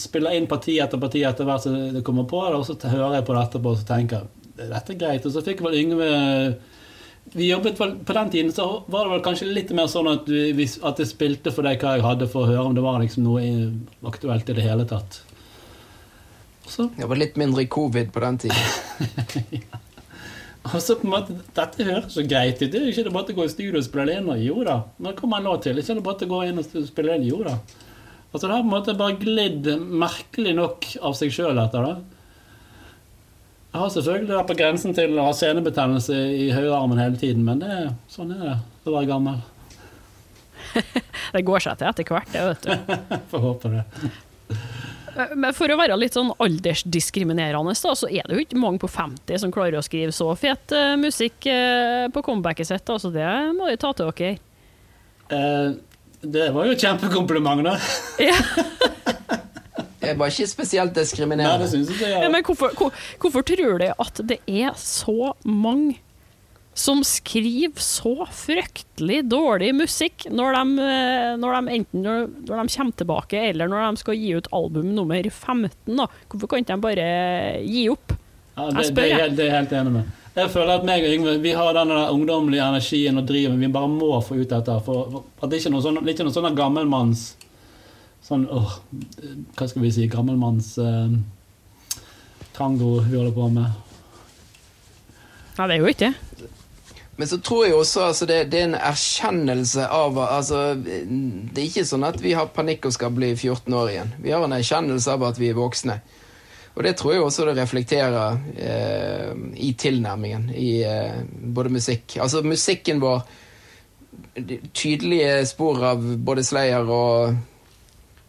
[0.00, 3.26] spille inn parti etter parti etter hvert som det kommer på, og så hører jeg
[3.26, 5.24] på det etterpå og tenker jeg dette er greit.
[5.26, 6.10] Og så fikk vel Yngve
[7.32, 10.28] vi jobbet vel, På den tiden så var det vel kanskje litt mer sånn at,
[10.28, 13.00] vi, at jeg spilte for deg hva jeg hadde, for å høre om det var
[13.02, 13.44] liksom noe
[14.08, 15.20] aktuelt i det hele tatt.
[16.70, 16.86] Så.
[16.94, 19.06] Det var litt mindre covid på den tiden.
[19.58, 19.80] ja.
[20.70, 22.68] Altså på en måte, Dette høres så greit ut.
[22.70, 24.28] Det er ikke det bare å gå i studio og spille inn?
[24.44, 24.82] Jo da.
[25.00, 25.78] Når kommer man nå til?
[25.78, 27.26] Det er Ikke det bare å gå inn og spille inn?
[27.26, 27.56] Jo da.
[28.30, 31.94] Altså Det har på en måte bare glidd merkelig nok av seg sjøl, etter det.
[33.70, 37.62] Jeg har selvfølgelig vært på grensen til å ha senebetennelse i høyrearmen hele tiden, men
[37.62, 37.74] det,
[38.10, 39.38] sånn er det å være gammel.
[41.34, 42.96] det går seg til etter hvert, det, vet du.
[43.30, 43.84] Får håpe det.
[45.20, 48.82] Eh, men for å være litt sånn aldersdiskriminerende, da, så er det jo ikke mange
[48.82, 52.92] på 50 som klarer å skrive så fet uh, musikk uh, på comebacket sitt.
[52.92, 54.34] Altså, det må de ta til dere.
[55.30, 55.78] Uh,
[56.20, 57.76] det var jo et kjempekompliment, da.
[60.02, 61.56] det var ikke spesielt diskriminerende.
[61.56, 62.28] Nei, det synes jeg ja.
[62.32, 66.00] men hvorfor, hvor, hvorfor tror du at det er så mange
[66.80, 70.86] som skriver så fryktelig dårlig musikk når de,
[71.42, 74.94] når de enten når, når, de kommer tilbake, eller når de skal gi ut album
[74.96, 75.74] nummer 15.
[75.98, 76.08] Da.
[76.30, 77.10] Hvorfor kan ikke de bare
[77.66, 78.16] gi opp?
[78.56, 80.16] Ja, det, det, er, det er jeg helt enig med.
[80.30, 83.90] Jeg føler at meg og Yngve vi har den ungdommelige energien og driven vi bare
[83.90, 84.78] må få ut dette.
[84.86, 87.28] For at det ikke er noe sånn, ikke noe sånn gammelmanns
[88.20, 88.74] Sånn åh,
[89.56, 91.14] hva skal vi si Gammelmanns eh,
[92.52, 93.78] tango vi holder på med.
[95.56, 96.29] Ja, det er jo ikke det.
[97.20, 101.66] Men så tror jeg også altså det, det, er en erkjennelse av altså, Det er
[101.66, 104.14] ikke sånn at vi har panikk og skal bli 14 år igjen.
[104.24, 105.98] Vi har en erkjennelse av at vi er voksne.
[106.72, 112.40] Og det tror jeg også det reflekterer eh, i tilnærmingen i eh, både musikk Altså
[112.46, 113.20] musikken vår
[114.72, 117.36] Tydelige spor av både Slayer og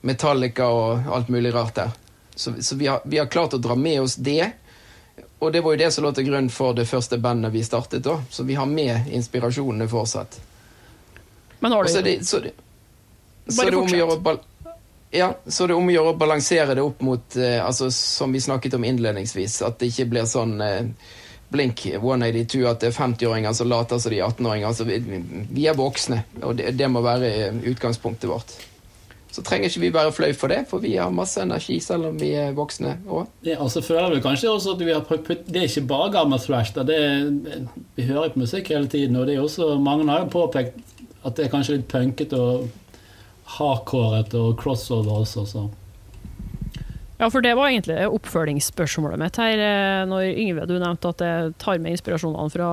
[0.04, 1.96] Metallica og alt mulig rart der.
[2.36, 4.52] Så, så vi, har, vi, har, klart å dra med oss det.
[5.42, 8.04] Og det var jo det som lå til grunn for det første bandet vi startet.
[8.06, 8.20] da.
[8.30, 10.38] Så vi har med inspirasjonene fortsatt.
[11.60, 11.90] Men har du...
[11.90, 12.52] Så det, så det,
[13.50, 14.40] så det om
[15.12, 18.32] ja, så det er om å gjøre å balansere det opp mot eh, altså, Som
[18.32, 21.10] vi snakket om innledningsvis, at det ikke blir sånn eh,
[21.52, 24.70] Blink 182, at det er 50-åringer som later som de er 18-åringer.
[24.70, 25.02] Altså, vi,
[25.52, 28.54] vi, er voksne, og det, det, må være utgangspunktet vårt.
[29.32, 32.17] Så trenger ikke vi være flau for det, for vi har masse energi selv om
[32.20, 33.30] vi er voksne òg.
[33.48, 36.12] Ja, og så føler vi kanskje også at vi har putt, Det er ikke bare
[36.12, 36.76] gammel thrash.
[36.76, 37.32] Det er,
[37.96, 40.80] vi hører på musikk hele tiden, og det er også, mange har jo påpekt
[41.24, 42.67] at det er kanskje litt punkete og
[43.58, 45.67] hardcoret og crossover også, så
[47.22, 49.60] Ja, for det var egentlig oppfølgingsspørsmålet mitt her.
[49.62, 52.70] eh, Når Yngve, du nevnte at jeg tar med inspirasjonene fra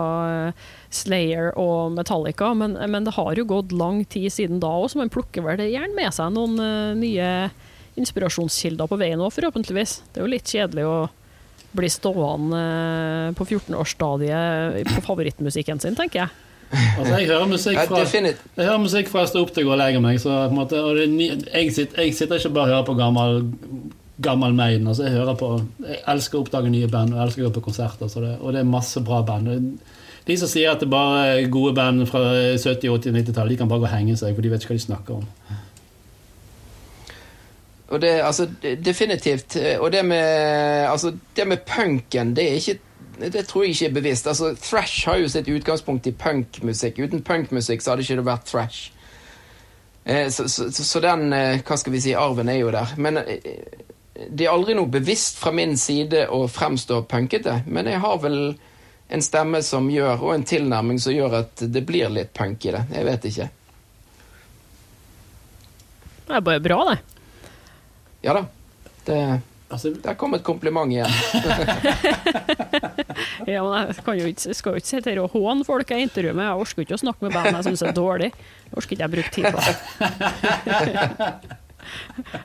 [0.48, 4.88] eh, Slayer og Metallica, men, men det har jo gått lang tid siden da òg,
[4.88, 7.28] så man plukker vel gjerne med seg noen eh, nye
[8.00, 9.98] inspirasjonskilder på veien òg, forhåpentligvis.
[10.14, 10.98] Det er jo litt kjedelig å
[11.76, 12.64] bli stående
[13.36, 16.32] på 14-årsstadiet på favorittmusikken sin, tenker jeg.
[16.70, 18.48] Altså, jeg hører musikk fra definitivt.
[18.56, 20.18] Jeg hører musikk fra jeg står opp til jeg går og legger meg.
[20.20, 22.88] Så på en måte, og det er jeg, sitter, jeg sitter ikke bare og hører
[22.88, 23.40] på gammel,
[24.22, 24.88] gammel Maiden.
[24.90, 25.48] Altså, jeg, hører på,
[25.86, 28.10] jeg elsker å oppdage nye band, og jeg elsker å gå på konserter.
[28.14, 29.50] Det, og det er masse bra band.
[30.28, 32.20] De som sier at det bare er gode band fra
[32.58, 34.74] 70-, 80- og 90-tallet, de kan bare gå og henge seg, for de vet ikke
[34.74, 35.28] hva de snakker om.
[37.88, 38.44] Og det, altså,
[38.84, 39.56] definitivt.
[39.80, 42.78] Og det med, altså, det med punken, det er ikke
[43.18, 44.26] det tror jeg ikke er bevisst.
[44.30, 47.00] Altså, Thrash har jo sitt utgangspunkt i punkmusikk.
[47.02, 48.92] Uten punkmusikk så hadde ikke det vært thrash.
[50.06, 52.92] Eh, så, så- så den, eh, hva skal vi si, arven er jo der.
[52.96, 53.48] Men eh,
[54.26, 57.60] det er aldri noe bevisst fra min side å fremstå punkete.
[57.66, 58.40] Men jeg har vel
[59.08, 62.74] en stemme som gjør, og en tilnærming som gjør at det blir litt punk i
[62.74, 62.82] det.
[62.92, 63.48] Jeg vet ikke.
[66.28, 66.98] Det er bare bra, det.
[68.26, 68.42] Ja da.
[69.06, 69.20] Det,
[69.68, 71.12] Altså, der kom et kompliment igjen.
[73.48, 76.06] Ja, men jeg kan jo ikke, skal jo ikke sitte her og håne folk jeg
[76.06, 76.44] intervjuer med.
[76.46, 78.28] Jeg orker ikke å snakke med band jeg syns er dårlig.
[78.68, 79.60] Det orker ikke jeg bruke tid på.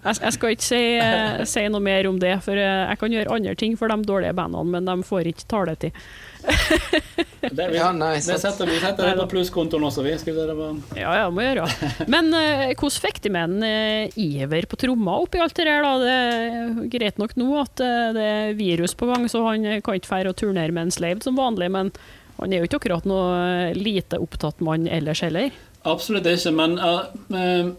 [0.03, 3.15] Jeg, jeg skal ikke si, eh, si noe mer om det, for eh, jeg kan
[3.15, 5.99] gjøre andre ting for de dårlige bandene, men de får ikke taletid.
[7.57, 10.15] det, vi, Ja, nei, det setter vi setter det på plusskontoen også, vi.
[10.19, 10.99] Skal det bare...
[10.99, 11.67] Ja, ja, må gjøre.
[12.11, 15.85] Men uh, hvordan fikk de med en uh, Iver på tromma oppi alt det der?
[15.85, 15.93] da?
[16.03, 19.99] Det er greit nok nå at uh, det er virus på gang, så han kan
[19.99, 21.93] ikke dra og turnere med en slave som vanlig, men
[22.39, 25.53] han er jo ikke akkurat noe lite opptatt mann ellers heller.
[25.87, 27.71] Absolutt ikke, men uh,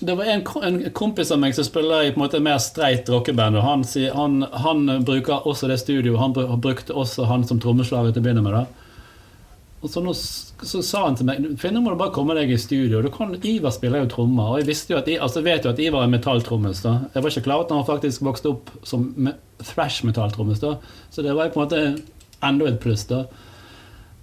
[0.00, 3.08] det var en, en kompis av meg som spiller i på en måte mer streit
[3.08, 3.84] rockeband, og han,
[4.16, 6.18] han, han bruker også det studioet.
[6.20, 8.58] Han bru- brukte også han som trommeslager til å begynne med.
[8.58, 8.66] da.
[9.84, 12.56] Og så, nå, så sa han til meg Finne må du bare komme deg i
[12.58, 13.02] studio.
[13.14, 14.50] Kan, Ivar spiller jo trommer.
[14.54, 16.80] Og jeg visste jo at, altså vet jo at Ivar er metalltrommis.
[16.82, 19.06] Jeg var ikke klar over at han faktisk vokste opp som
[19.62, 20.64] thrash-metalltrommis.
[21.12, 21.82] Så det var på en måte
[22.44, 23.04] enda et pluss.
[23.08, 23.24] da.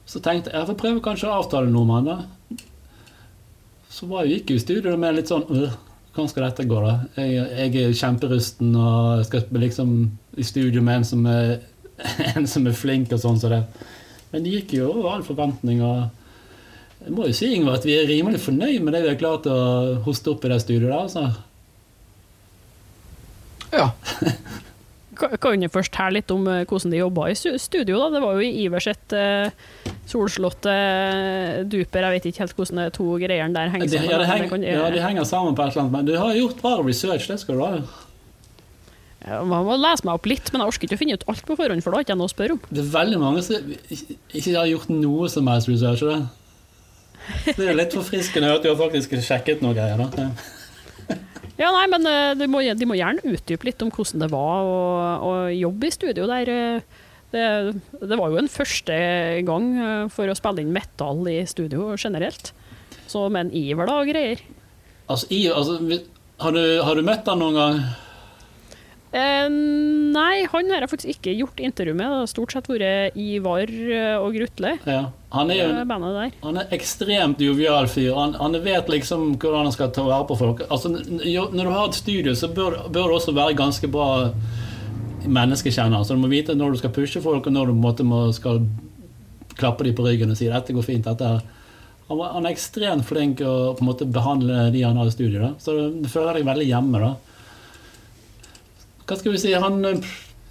[0.06, 2.26] Så tenkte jeg jeg får prøve kanskje å avtale noe med han.
[3.94, 5.74] Så var jeg gikk jo i studio med litt sånn «Øh,
[6.14, 6.94] Hvordan skal dette gå, da?
[7.18, 7.30] Jeg,
[7.74, 9.94] jeg er kjemperusten og skal liksom
[10.38, 11.56] i studio med en som er,
[12.36, 13.64] en som er flink og sånn som det.
[14.30, 15.82] Men det gikk jo over all forventning.
[15.82, 15.98] og
[17.04, 19.50] jeg må jo si Ingvar, at vi er rimelig fornøyd med det vi har klart
[19.50, 19.58] å
[20.06, 20.94] hoste opp i det studioet.
[20.94, 21.24] der, altså.
[23.74, 23.90] Ja.
[25.42, 27.98] Kan du først her litt om eh, hvordan de jobba i studio?
[27.98, 28.14] da?
[28.14, 29.18] Det var jo i Ivers et
[30.10, 34.10] solslåtte eh, duper, jeg vet ikke helt hvordan de to greiene der henger sammen.
[34.12, 35.94] ja, det henger, kan- ja, de henger sammen på et eller annet.
[35.96, 37.78] Men du har gjort bra research, det skal du ha.
[39.48, 41.56] Man må lese meg opp litt, men jeg orker ikke å finne ut alt på
[41.56, 42.64] forhånd, for da har jeg ikke noe å spørre om.
[42.68, 43.70] Det er veldig mange som
[44.36, 46.04] ikke har gjort noe som helst research.
[46.04, 47.56] Det.
[47.56, 50.04] det er litt forfriskende at du har faktisk sjekket noe greier.
[50.04, 50.28] da.
[51.56, 54.68] Ja, nei, men eh, de må, de må gjerne utdype litt om hvordan det var
[54.68, 54.78] å,
[55.24, 56.52] å jobbe i studio der.
[57.38, 58.98] Eh, Det, det var jo en første
[59.48, 62.54] gang eh, for å spille inn metal i studio generelt.
[63.08, 64.42] Så med en iver da og greier.
[65.12, 65.78] Altså, i, altså,
[66.42, 67.84] har, du, har du møtt han noen gang?
[69.14, 72.08] Eh, nei, han har jeg faktisk ikke gjort intervju med.
[72.08, 74.72] Det har stort sett vært Ivar eh, og Grutle.
[74.90, 75.04] Ja.
[75.34, 78.12] Han er jo en han er ekstremt jovial fyr.
[78.18, 80.62] Han, han vet liksom hvordan han skal ta vare på folk.
[80.70, 84.10] Altså, når du har et studio, så bør, bør det også være ganske bra
[85.28, 86.04] menneskekjenner.
[86.04, 88.64] Så du må vite når du skal pushe folk, og når du måte må, skal
[89.58, 91.04] klappe dem på ryggen og si 'dette går fint'.
[91.04, 91.42] dette her.
[92.10, 95.06] Han, var- han er ekstremt flink til å på en måte behandle de han har
[95.08, 95.42] i studio.
[95.42, 95.54] Da.
[95.60, 97.00] Så du føler deg veldig hjemme.
[97.00, 97.16] da.
[99.08, 99.54] Hva skal vi si?
[99.54, 100.02] Han er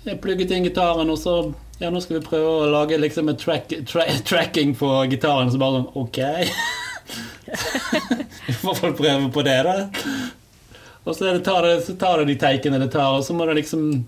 [0.05, 3.37] jeg plugget inn gitaren, og så ja, nå skal vi prøve å lage liksom en
[3.37, 5.51] track, tra tracking på gitaren.
[5.51, 6.19] Så bare sånn OK.
[8.47, 9.75] Vi får vel prøve på det, da.
[11.05, 13.35] Og så, er det, tar det, så tar det de teikene det tar, og så
[13.35, 14.05] må det liksom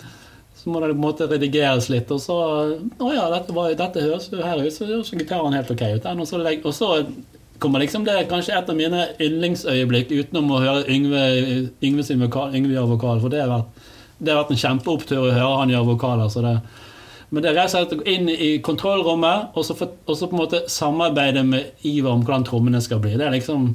[0.65, 4.01] så må det på en måte redigeres litt, og så Å ja, dette, var, dette
[4.01, 6.07] høres jo her ut, så høres gitaren helt ok ut.
[6.15, 6.89] Og så, og så
[7.61, 11.27] kommer liksom det kanskje et av mine yndlingsøyeblikk utenom å høre Yngve,
[11.85, 13.85] Yngve sin vokal, Yngve gjøre vokal, for det har vært,
[14.19, 16.33] det har vært en kjempeopptur å høre han gjøre vokaler.
[16.33, 16.57] så det
[17.35, 20.19] men det er rett og slett å gå inn i kontrollrommet og så, for, og
[20.19, 23.17] så på en måte samarbeide med Ivar om hvordan trommene skal bli.
[23.19, 23.73] Det er liksom,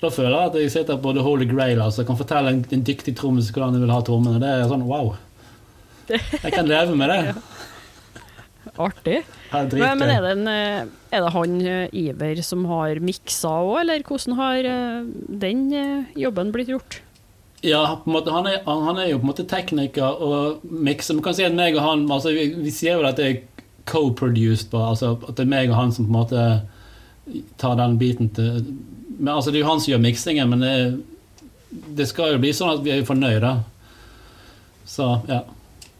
[0.00, 2.86] Da føler jeg at jeg sitter på The Holy Grail altså, kan fortelle en, en
[2.88, 4.40] dyktig trommis hvordan jeg vil ha trommene.
[4.40, 5.12] Det er sånn wow.
[6.12, 7.20] Jeg kan leve med det.
[8.80, 9.22] Artig.
[9.52, 13.82] Men, men er, det en, eh, er det han eh, Iver som har miksa òg,
[13.82, 15.08] eller hvordan har eh,
[15.42, 15.64] den
[16.16, 17.00] jobben blitt gjort?
[17.62, 21.14] Ja, måte, han, er, han er jo på en måte tekniker og mikser.
[21.18, 23.66] Man kan si at meg og han altså, vi, vi sier jo at det er
[23.86, 26.46] co-produced, på, altså at det er meg og han som på en måte
[27.60, 28.64] tar den biten til
[29.18, 30.76] men, altså, Det er jo han som gjør miksingen, men det,
[31.98, 33.52] det, skal jo bli sånn at vi er fornøyde.
[34.88, 35.42] Så ja.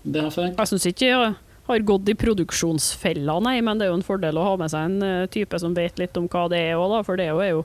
[0.02, 0.54] Det har jeg.
[0.58, 1.34] Jeg syns ikke jeg
[1.68, 4.88] har gått i produksjonsfella, nei, men det er jo en fordel å ha med seg
[4.88, 7.62] en uh, type som vet litt om hva det er òg, for det er jo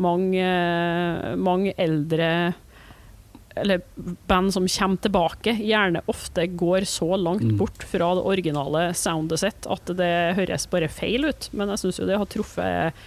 [0.00, 2.28] mange, uh, mange eldre
[3.56, 3.82] eller
[4.28, 7.56] band som kommer tilbake, gjerne ofte går så langt mm.
[7.60, 11.50] bort fra det originale soundet sitt at det høres bare feil ut.
[11.52, 13.02] Men jeg syns jo det har truffet,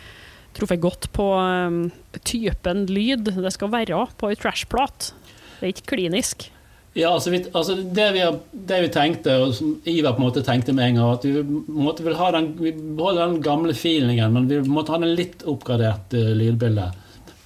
[0.57, 1.87] truffet godt på um,
[2.21, 5.13] typen lyd det skal være på ei trashplat.
[5.57, 6.49] Det er ikke klinisk.
[6.95, 8.21] Ja, altså, vi, altså det, vi
[8.51, 11.41] det, vi tenkte, og som Ivar på en måte tenkte med en gang, at vi
[11.75, 16.15] måtte vil ha den, vi den gamle feelingen, men vi måtte ha den litt oppgradert
[16.15, 16.95] uh, lydbildet.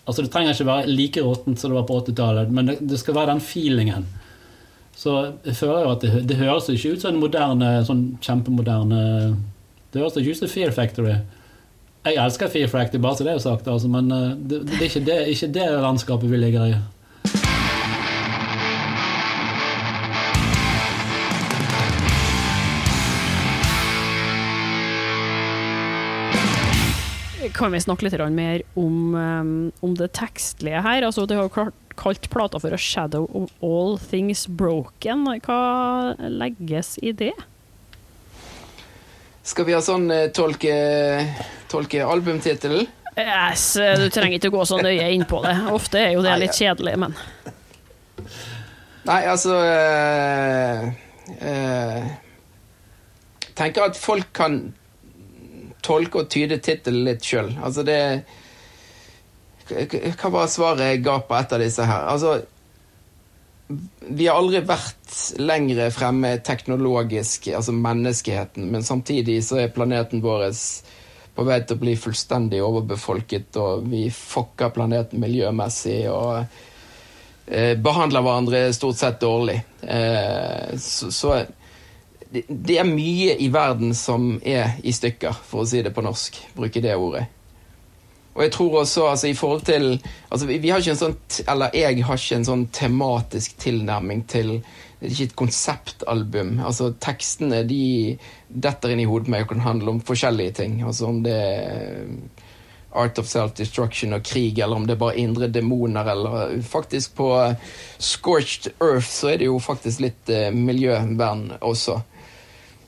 [0.05, 2.99] Altså Det trenger ikke være like råttent som det var på 80-tallet, men det, det,
[3.01, 4.05] skal være den feelingen.
[4.93, 5.15] Så
[5.47, 9.01] jeg føler jo at det, det høres ikke ut som en moderne, sånn kjempemoderne
[9.89, 11.17] Det høres ikke ut som Fear Factory.
[12.05, 14.87] Jeg elsker Fear Factory, bare så det er sagt, altså, men uh, det, det, er
[14.91, 16.79] ikke det, ikke det landskapet vi ligger i.
[27.59, 29.53] kan vi snakke litt mer om, um,
[29.83, 31.03] om det tekstlige her.
[31.03, 31.49] Altså, du har
[31.99, 35.27] kalt plata for 'A Shadow of All Things Broken'.
[35.43, 37.35] Hva legges i det?
[39.43, 40.73] Skal vi ha sånn uh, tolke,
[41.67, 42.87] tolke albumtittelen?
[43.19, 45.55] Yes, du trenger ikke gå så nøye inn på det.
[45.75, 47.17] Ofte er jo det litt kjedelig, men
[49.09, 50.85] Nei, altså uh,
[51.41, 52.03] uh,
[53.59, 54.61] Tenker at folk kan
[55.85, 57.51] tolke og tyde tittelen litt sjøl.
[57.63, 57.99] Altså det
[59.69, 62.07] Hva var svaret jeg ga på et av disse her?
[62.09, 62.39] Altså
[63.99, 70.47] vi har aldri vært lenger fremme teknologisk, altså menneskeheten, men samtidig så er planeten vår
[71.35, 76.39] på vei til å bli fullstendig overbefolket, og vi fucker planeten miljømessig og
[77.45, 79.59] eh, behandler hverandre stort sett dårlig.
[79.85, 81.37] Eh, så, så
[82.31, 86.37] det er mye i verden som er i stykker, for å si det på norsk.
[86.57, 87.25] Bruke det ordet.
[88.35, 89.87] Og jeg tror også, altså i forhold til
[90.29, 91.15] altså vi har ikke en sånn,
[91.49, 96.53] Eller jeg har ikke en sånn tematisk tilnærming til Det er ikke et konseptalbum.
[96.63, 98.17] Altså Tekstene de
[98.47, 100.79] detter inn i hodet meg og kan handle om forskjellige ting.
[100.83, 102.05] Altså Om det er
[102.91, 107.27] Art of Self-Destruction og krig, eller om det er bare indre demoner, eller faktisk på
[107.99, 111.99] Scorched Earth så er det jo faktisk litt eh, miljøvern også.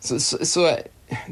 [0.02, 0.68] Så, så, så,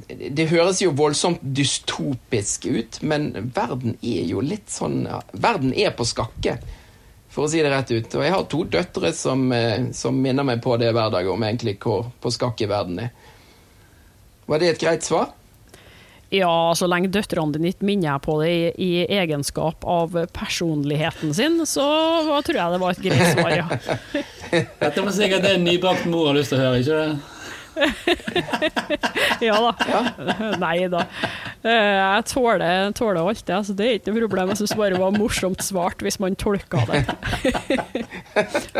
[0.09, 6.05] det høres jo voldsomt dystopisk ut, men verden er jo litt sånn Verden er på
[6.05, 6.57] skakke,
[7.31, 8.13] for å si det rett ut.
[8.19, 11.45] Og jeg har to døtre som, eh, som minner meg på det hver dag, om
[11.47, 13.11] egentlig hvor på skakke verden er.
[14.49, 15.33] Var det et greit svar?
[16.29, 21.57] Ja, så lenge døtrene dine ikke minner på det i, i, egenskap av personligheten sin,
[21.65, 21.87] så
[22.45, 24.21] tror jeg det var et greit svar, ja.
[24.83, 27.38] Dette må sikkert det en nybakt mor har lyst til å høre, ikke det?
[29.47, 29.73] ja da.
[29.89, 30.01] Ja.
[30.59, 31.03] Nei da.
[31.63, 34.53] Eh, jeg tåler, tåler alt det, altså, det er ikke noe problem.
[34.53, 37.03] Jeg syns bare det var morsomt svart hvis man tolka det.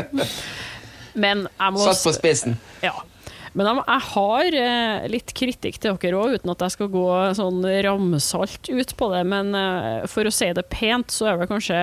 [1.19, 2.59] Men jeg må Satt på spissen.
[2.85, 2.95] Ja.
[3.57, 7.63] Men jeg har eh, litt kritikk til dere òg, uten at jeg skal gå sånn
[7.85, 9.23] ramsalt ut på det.
[9.27, 11.79] Men eh, for å si det pent, så er det kanskje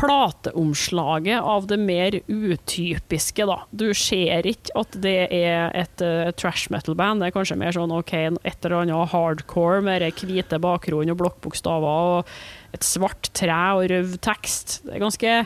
[0.00, 3.58] plateomslaget av det mer utypiske, da.
[3.70, 7.20] Du ser ikke at det er et uh, trash metal-band.
[7.20, 12.14] Det er kanskje mer sånn OK, et eller annet hardcore med hvite bakgrunn og blokkbokstaver
[12.14, 12.32] og
[12.76, 14.80] et svart tre og røv tekst.
[14.86, 15.36] Det er ganske,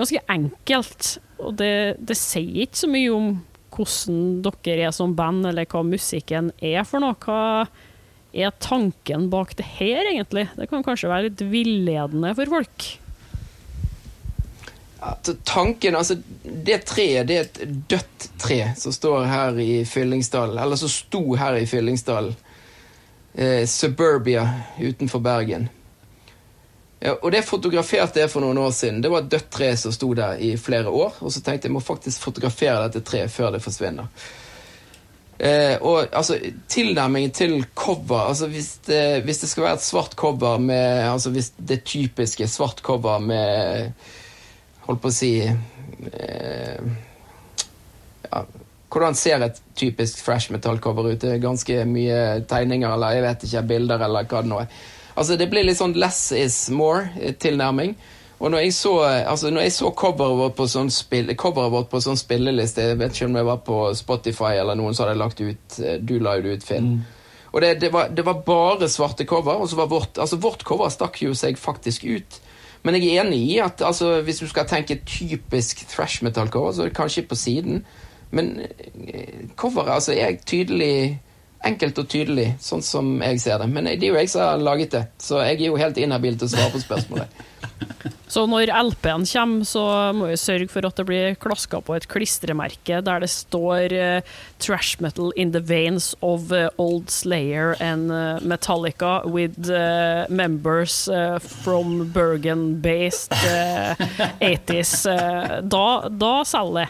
[0.00, 1.12] ganske enkelt.
[1.42, 3.30] Og det, det sier ikke så mye om
[3.72, 7.18] hvordan dere er som band, eller hva musikken er for noe.
[7.20, 7.68] Hva
[8.32, 10.48] er tanken bak det her, egentlig?
[10.56, 12.92] Det kan kanskje være litt villedende for folk
[15.02, 20.58] at tanken Altså, det treet, det er et dødt tre som står her i Fyllingsdalen.
[20.58, 22.34] Eller som sto her i Fyllingsdalen.
[23.34, 24.44] Eh, Suburbia
[24.80, 25.68] utenfor Bergen.
[27.02, 29.00] Ja, og det fotograferte jeg for noen år siden.
[29.02, 31.18] Det var et dødt tre som sto der i flere år.
[31.18, 34.06] Og så tenkte jeg jeg må faktisk fotografere dette treet før det forsvinner.
[35.42, 36.36] Eh, og altså,
[36.70, 41.30] tilnærmingen til cover altså hvis det, hvis det skal være et svart cover med altså
[41.30, 43.90] Hvis det typiske svart cover med
[44.86, 46.80] holdt på å si eh,
[48.28, 48.44] ja,
[48.92, 51.20] Hvordan ser et typisk fresh metal-cover ut?
[51.22, 54.82] Det er ganske mye tegninger eller jeg vet ikke, bilder eller hva det nå er.
[55.12, 57.94] Altså, det blir litt sånn less is more-tilnærming.
[58.42, 58.92] Og når jeg så,
[59.30, 63.28] altså når jeg så coveret vårt på sånn spill, på sånn spilleliste Jeg vet ikke
[63.28, 66.48] om det var på Spotify eller noen som hadde lagt ut eh, Du la jo
[66.48, 66.88] det ut, Finn.
[67.52, 70.66] Og det, det, var, det var bare svarte cover, og så var vårt Altså, vårt
[70.66, 72.40] cover stakk jo seg faktisk ut.
[72.82, 76.82] Men jeg er enig i at altså, hvis du skal tenke typisk thrash metal-cover, så
[76.82, 77.84] er det kanskje på siden.
[78.30, 81.20] Men eh, coveret altså, er tydelig
[81.64, 83.68] Enkelt og tydelig, sånn som jeg ser det.
[83.70, 86.38] Men det er jo jeg som har laget det, så jeg er jo helt inhabil
[86.38, 87.42] til å svare på spørsmålet.
[88.32, 89.82] Så når LP-en kommer, så
[90.16, 94.30] må vi sørge for at det blir klaska på et klistremerke der det står eh,
[94.56, 99.68] 'Trash metal in the veins of eh, Old Slayer and eh, Metallica with
[100.30, 101.10] members
[101.62, 104.00] from Bergen-based eh,
[104.40, 105.04] 80s'.
[105.12, 106.88] Eh, da, da selger det.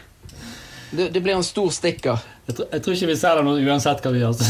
[0.92, 2.20] Det, det blir en stor stikker.
[2.46, 4.34] Jeg, tror- jeg tror ikke vi det nå uansett hva vi gjør.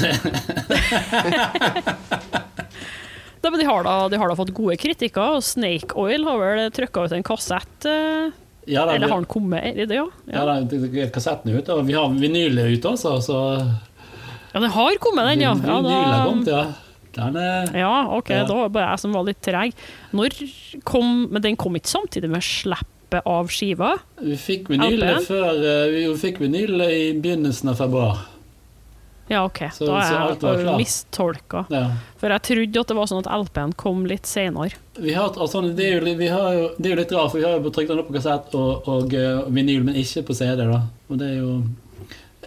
[3.42, 6.38] Nei, men de, har da, de har da fått gode kritikker, og Snake Oil har
[6.38, 8.28] vel trykka ut en kassett eh,
[8.70, 9.64] Ja, da, Eller har den kommet?
[9.72, 10.04] Er det, ja?
[10.30, 13.38] ja, da, det- det- kassetten er ute, og vi har vinylet ute også, så
[14.52, 15.54] ja, den har kommet, den, ja.
[15.58, 16.64] ja da, kommet, ja.
[17.12, 18.44] Den er Ja, ok, Ja.
[18.48, 19.74] da var det bare jeg som var litt treg.
[20.16, 20.30] Når
[20.88, 22.40] kom Men den kom ikke samtidig med
[23.12, 23.98] slippet av skiva?
[24.20, 28.28] Vi fikk vinyl før eh, Vi fikk vinylet i begynnelsen av februar.
[29.28, 29.70] Ja, ok.
[29.72, 31.66] Så- da er jeg mistolka.
[31.70, 31.92] Ja.
[32.18, 34.74] For jeg trodde at det var sånn at LP-en kom litt senere.
[34.98, 37.44] Vi har, altså, det, er jo, har jo, det er jo litt rart, for vi
[37.44, 40.56] har jo trykt den opp på kassett og, og og, vinyl, men ikke på CD.
[40.56, 41.62] da Og det er jo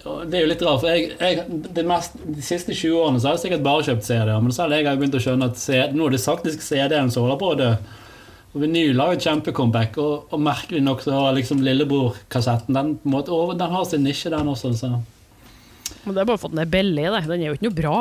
[0.06, 3.28] det er jo litt rart, for jeg, jeg, det mest, De siste 20 årene så
[3.28, 5.96] har jeg sikkert bare kjøpt CD-er, men selv jeg har begynt å skjønne at CD,
[5.98, 7.72] nå er det faktisk CD-en som holder på å dø.
[8.56, 13.10] Og Vinyl har et kjempecomeback, og, og merkelig nok så har liksom lillebror-kassetten Den på
[13.10, 14.72] en måte, over, den har sin nisje, den også.
[14.80, 14.92] Så
[16.06, 17.26] Men det er bare den er billig, det.
[17.28, 17.98] Den er jo ikke noe bra.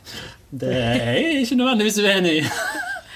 [0.64, 2.48] det er jeg ikke nødvendigvis uenig i.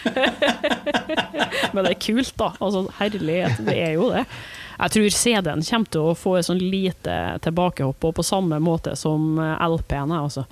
[1.73, 2.53] Men det er kult, da.
[2.61, 4.29] Altså, herlighet, det er jo det.
[4.77, 8.93] Jeg tror CD-en kommer til å få et sånn lite tilbakehopp, og på samme måte
[9.01, 10.27] som LP-en er.
[10.29, 10.45] Altså.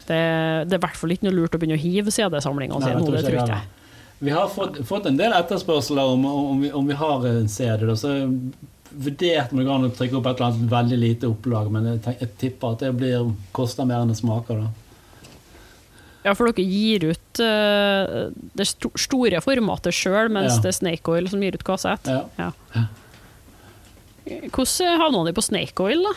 [0.00, 0.18] Det,
[0.66, 3.12] det er i hvert fall ikke noe lurt å begynne å hive CD-samlinga si nå,
[3.14, 3.76] det tror ikke jeg.
[4.20, 7.86] Vi har fått, fått en del etterspørsler om, om, vi, om vi har en CD.
[7.88, 8.10] Da, så
[8.90, 12.36] vurderte an å trykke opp et eller annet veldig lite opplag, men jeg, tenk, jeg
[12.42, 14.60] tipper at det blir, koster mer enn det smaker.
[14.60, 14.90] da.
[16.26, 18.28] Ja, for dere gir ut uh,
[18.60, 20.64] det sto store formatet sjøl, mens Ja.
[20.66, 22.10] det er Snake Oil som gir ut kassett.
[22.36, 22.50] Ja.
[24.52, 26.12] Hvordan havna de på Snake Oil, da?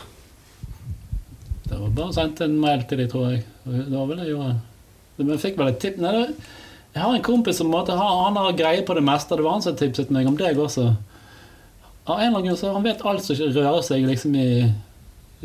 [1.70, 3.45] Det var bare sendt en mail til de, tror jeg.
[3.64, 4.58] Det var vel det jeg gjorde.
[5.16, 6.51] Men jeg fikk vel et tipp Nei, det,
[6.94, 9.36] jeg har en kompis som måtte, han, han har greie på det meste.
[9.36, 10.91] Det var han som tipset meg om deg også.
[12.04, 14.48] Av en eller annen grunn så Han vet alt som ikke rører seg liksom i,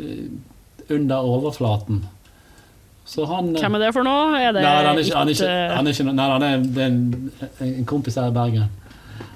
[0.03, 0.09] i
[0.91, 2.01] under overflaten.
[3.09, 4.35] Så han Hvem er det for noe?
[4.37, 6.65] Er det Nei, han er ikke, han er ikke, han er ikke Nei, han er,
[6.65, 7.31] det er en,
[7.65, 8.67] en kompis her i Bergen.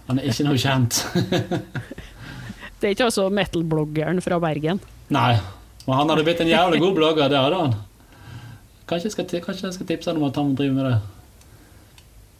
[0.09, 0.99] Han er ikke noe kjent.
[2.84, 4.82] Det er ikke altså metal-bloggeren fra Bergen?
[5.16, 5.38] Nei.
[5.86, 7.78] Men han hadde blitt en jævlig god blogger, det hadde han.
[8.89, 11.12] Kanskje jeg skal, kanskje jeg skal tipse ham om at han driver drive med det.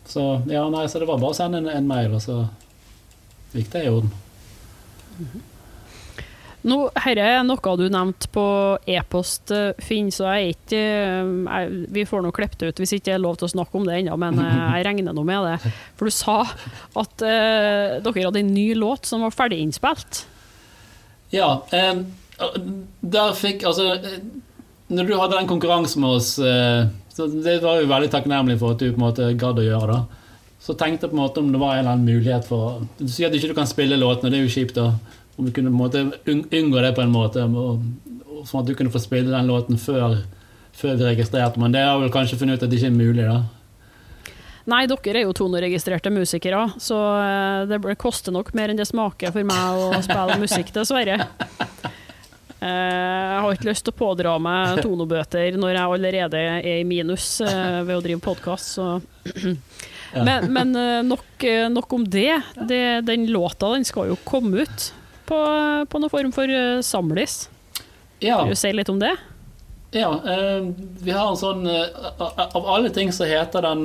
[0.10, 2.44] Så ja, nei, så det var bare å sende en, en mail, og så
[3.54, 4.12] gikk det i orden.
[6.64, 8.46] Nå, Dette er noe du nevnte på
[8.88, 12.80] e-post, eh, Finn, så jeg er ikke eh, jeg, Vi får nå klippet det ut
[12.80, 15.16] hvis ikke det er lov til å snakke om det ennå, men eh, jeg regner
[15.16, 15.74] nå med det.
[16.00, 16.38] For du sa
[17.04, 20.24] at eh, dere hadde en ny låt som var ferdig innspilt.
[21.36, 22.06] Ja, eh,
[23.02, 23.98] der fikk Altså,
[24.94, 28.74] når du hadde den konkurransen med oss, eh, så det var jo veldig takknemlig for
[28.74, 30.22] at du på en måte gadd å gjøre det.
[30.64, 33.10] Så tenkte jeg på en måte om det var en eller annen mulighet for Du
[33.12, 34.94] sier at du ikke kan spille låtene, det er jo kjipt, da.
[35.36, 37.84] Om vi kunne på en måte unngå det på en måte, og,
[38.48, 40.22] sånn at du kunne få spille den låten før,
[40.74, 41.60] før vi registrerte.
[41.62, 43.42] Men det har vel kanskje funnet ut at det ikke er mulig, da.
[44.72, 49.34] Nei, dere er jo toneregistrerte musikere, så eh, det koster nok mer enn det smaker
[49.36, 51.20] for meg å spille musikk, dessverre.
[52.64, 56.84] Eh, Jeg har ikke lyst til å pådra meg tonobøter når jeg allerede er i
[56.88, 59.02] minus eh, ved å drive podkast, så
[60.14, 61.44] Men, men eh, nok,
[61.74, 62.38] nok om det.
[62.70, 62.84] det.
[63.08, 64.92] Den låta den skal jo komme ut
[65.28, 65.40] på,
[65.90, 66.54] på noen form for
[66.86, 67.48] samlis.
[68.24, 68.44] Ja.
[68.44, 69.16] Vil du si litt om det?
[69.94, 70.10] Ja,
[71.04, 73.84] vi har en sånn Av alle ting så heter den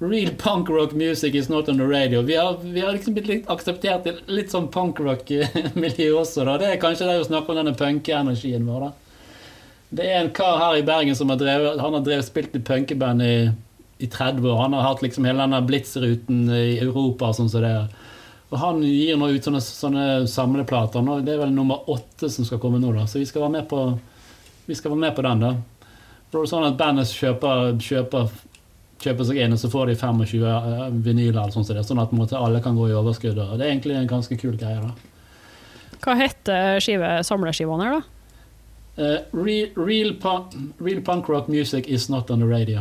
[0.00, 2.22] Real punk rock music is not on the radio.
[2.22, 6.44] Vi har, vi har liksom blitt litt akseptert i litt sånn punk rock-miljø også.
[6.46, 6.54] Da.
[6.60, 8.84] Det er kanskje det å snakke om denne punke-energien vår.
[8.86, 8.92] da.
[9.88, 12.62] Det er en kar her i Bergen som har drevet, han har drevet spilt i
[12.62, 13.34] punkeband i,
[13.98, 14.60] i 30 år.
[14.62, 17.88] Han har hatt liksom hele denne Blitz-ruten i Europa og sånn som det er.
[18.52, 21.02] Og han gir nå ut sånne, sånne samleplater.
[21.02, 23.08] Nå, det er vel nummer åtte som skal komme nå, da.
[23.10, 23.82] Så vi skal være med på,
[24.68, 25.56] vi skal være med på den, da.
[26.28, 28.30] For det er sånn at bandet kjøper, kjøper
[28.98, 32.12] kjøper seg inn, og så får de 25 eh, vinyler, eller sånt, det, sånn at
[32.12, 33.38] en måte, alle kan gå i overskudd.
[33.38, 34.80] Og det er egentlig en ganske kul greie.
[34.82, 34.94] da.
[36.04, 38.14] Hva heter skive, samleskivene her, da?
[38.98, 42.80] Uh, real, real, punk, real punk rock music is not on the radio.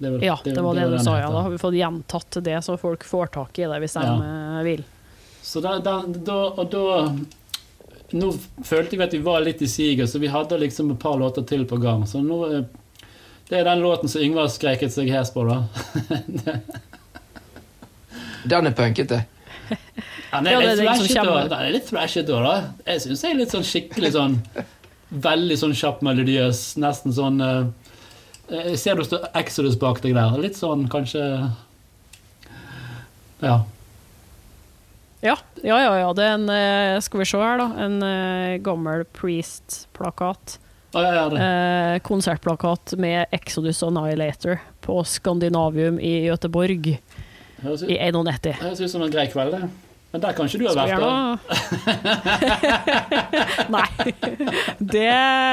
[0.00, 1.28] Det, vel- Ja, det var det vel du sa, ja.
[1.30, 4.16] Da har vi fått gjentatt det, så folk får tak i det hvis de Ja.
[4.58, 4.84] eh, vil.
[5.42, 7.16] Så da, da, da, og da
[8.12, 8.32] Nå
[8.66, 11.44] følte vi at vi var litt i siget, så vi hadde liksom et par låter
[11.46, 12.02] til på gang.
[12.10, 12.64] Så nå eh,
[13.50, 15.64] Det er den låten som Yngvar skreket seg hes på, da.
[18.46, 19.24] Den er punkete.
[20.30, 22.54] Den er Ja, det er litt den er litt thrashete også, da.
[22.86, 24.36] Jeg syns jeg er litt sånn skikkelig sånn
[25.10, 26.62] Veldig sånn kjapp melodiøs.
[26.78, 27.66] Nesten sånn eh,
[28.54, 30.38] Jeg ser det står Exodus bak deg der.
[30.38, 31.26] Litt sånn kanskje
[33.42, 33.58] Ja.
[35.26, 35.94] Ja, ja, ja.
[36.04, 36.12] ja.
[36.14, 37.68] Det er en eh, Skal vi se her, da.
[37.82, 40.60] En eh, gammel Priest-plakat.
[40.90, 41.42] Det.
[41.44, 46.98] Eh, konsertplakat med Exodus Annihilator på Skandinavium i Göteborg I
[47.62, 48.56] ut, i 91.
[48.58, 49.68] høres ut som en grei kveld, det.
[50.10, 50.98] Men der kan ikke du ha vært.
[50.98, 51.38] da.
[53.76, 53.86] Nei.
[54.80, 55.12] Det,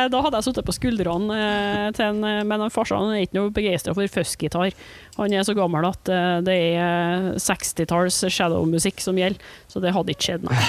[0.09, 3.37] da hadde jeg sittet på skuldrene eh, til en eh, Men en farsan er ikke
[3.37, 4.73] noe begeistra for fuzzgitar.
[5.19, 9.37] Han er så gammel at eh, det er 60-talls shadowmusikk som gjelder,
[9.69, 10.61] så det hadde ikke skjedd, nei.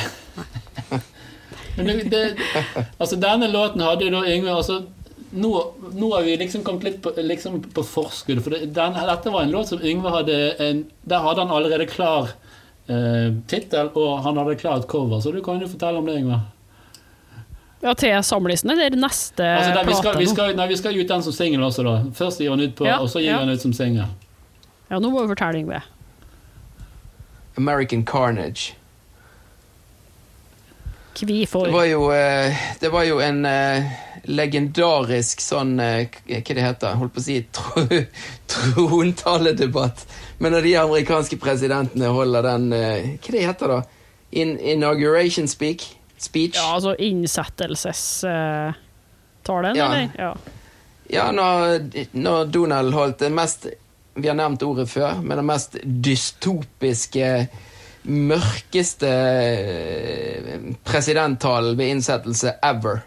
[1.78, 4.82] Men det, det, altså denne låten hadde jo da Yngve altså,
[5.30, 5.52] nå,
[5.92, 8.42] nå har vi liksom kommet litt på, liksom på forskudd.
[8.44, 11.88] For det, den, dette var en låt som Yngve hadde en, Der hadde han allerede
[11.90, 12.30] klar
[12.88, 15.20] eh, tittel, og han hadde klart cover.
[15.20, 16.40] Så du kan jo fortelle om det, Yngve.
[17.80, 20.96] Ja, til samlisten, eller neste Altså, der, vi, skal, plate vi, skal, nei, vi skal
[20.96, 21.98] gi ut den som singel også, da.
[22.16, 23.38] Først gir han ut på, Ja, og så gir ja.
[23.44, 24.08] han ut som singel.
[24.88, 25.84] Ja, nå må vi fortelle Yngve.
[27.58, 28.74] American Carnage.
[31.26, 31.66] Hvorfor?
[31.66, 33.84] Det var jo, eh, det var jo en eh,
[34.28, 37.84] legendarisk sånn eh, Hva det heter Holdt på å si tro,
[38.54, 40.06] trontaledebatt.
[40.38, 43.80] Men når de amerikanske presidentene holder den Hva det heter da?
[44.30, 45.86] In, inauguration speak?
[46.18, 46.56] Speech?
[46.58, 48.74] Ja, altså innsettelsestalen,
[49.76, 49.86] Ja.
[49.86, 50.08] eller?
[50.18, 50.36] Ja.
[51.10, 51.78] Ja, når,
[52.12, 53.66] når Donald holdt det mest
[54.14, 57.28] Vi har nevnt ordet før, men det mest dystopiske,
[58.08, 63.02] mørkeste eh, presidenttalen ved innsettelse ever.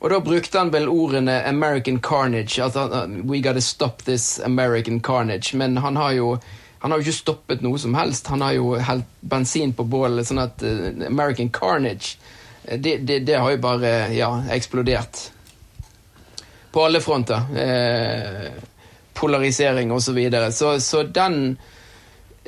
[0.00, 5.54] Og da brukte han vel ordene 'American carnage', han- 'We gotta stop this American carnage',
[5.54, 6.38] men han har jo
[6.78, 8.26] han har jo ikke stoppet noe som helst.
[8.26, 12.16] Han har jo helt bensin på bålet, sånn at uh, 'American carnage'
[12.64, 15.30] eh, det, det, det har jo bare ja, eksplodert
[16.72, 17.42] på alle fronter.
[17.56, 18.52] Eh,
[19.14, 20.52] polarisering og så videre.
[20.52, 21.58] Så, så den,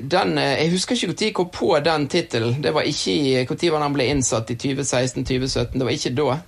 [0.01, 2.63] den eh, Jeg husker ikke når jeg kom på den tittelen.
[2.63, 4.51] Det var ikke i Når han ble innsatt?
[4.51, 5.79] I 2016-2017?
[5.79, 6.39] Det var ikke da.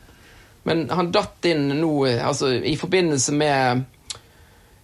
[0.63, 3.85] Men han datt inn nå eh, altså, i forbindelse med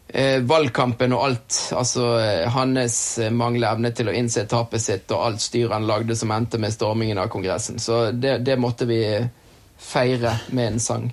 [0.08, 1.58] eh, valgkampen og alt.
[1.76, 5.88] Altså eh, hans eh, manglende evne til å innse tapet sitt og alt styret han
[5.88, 7.78] lagde som endte med stormingen av Kongressen.
[7.78, 9.02] Så det, det måtte vi
[9.76, 11.06] feire med en sang.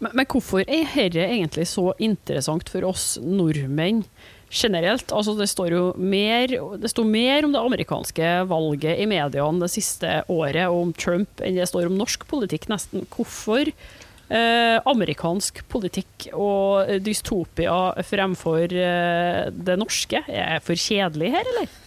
[0.00, 4.04] Men, men hvorfor er dette egentlig så interessant for oss nordmenn
[4.50, 5.12] generelt?
[5.14, 9.70] Altså det står jo mer, det står mer om det amerikanske valget i mediene det
[9.72, 13.06] siste året, og om Trump, enn det står om norsk politikk, nesten.
[13.14, 20.24] Hvorfor eh, amerikansk politikk og dystopia fremfor eh, det norske?
[20.26, 21.78] Er jeg for kjedelig her, eller?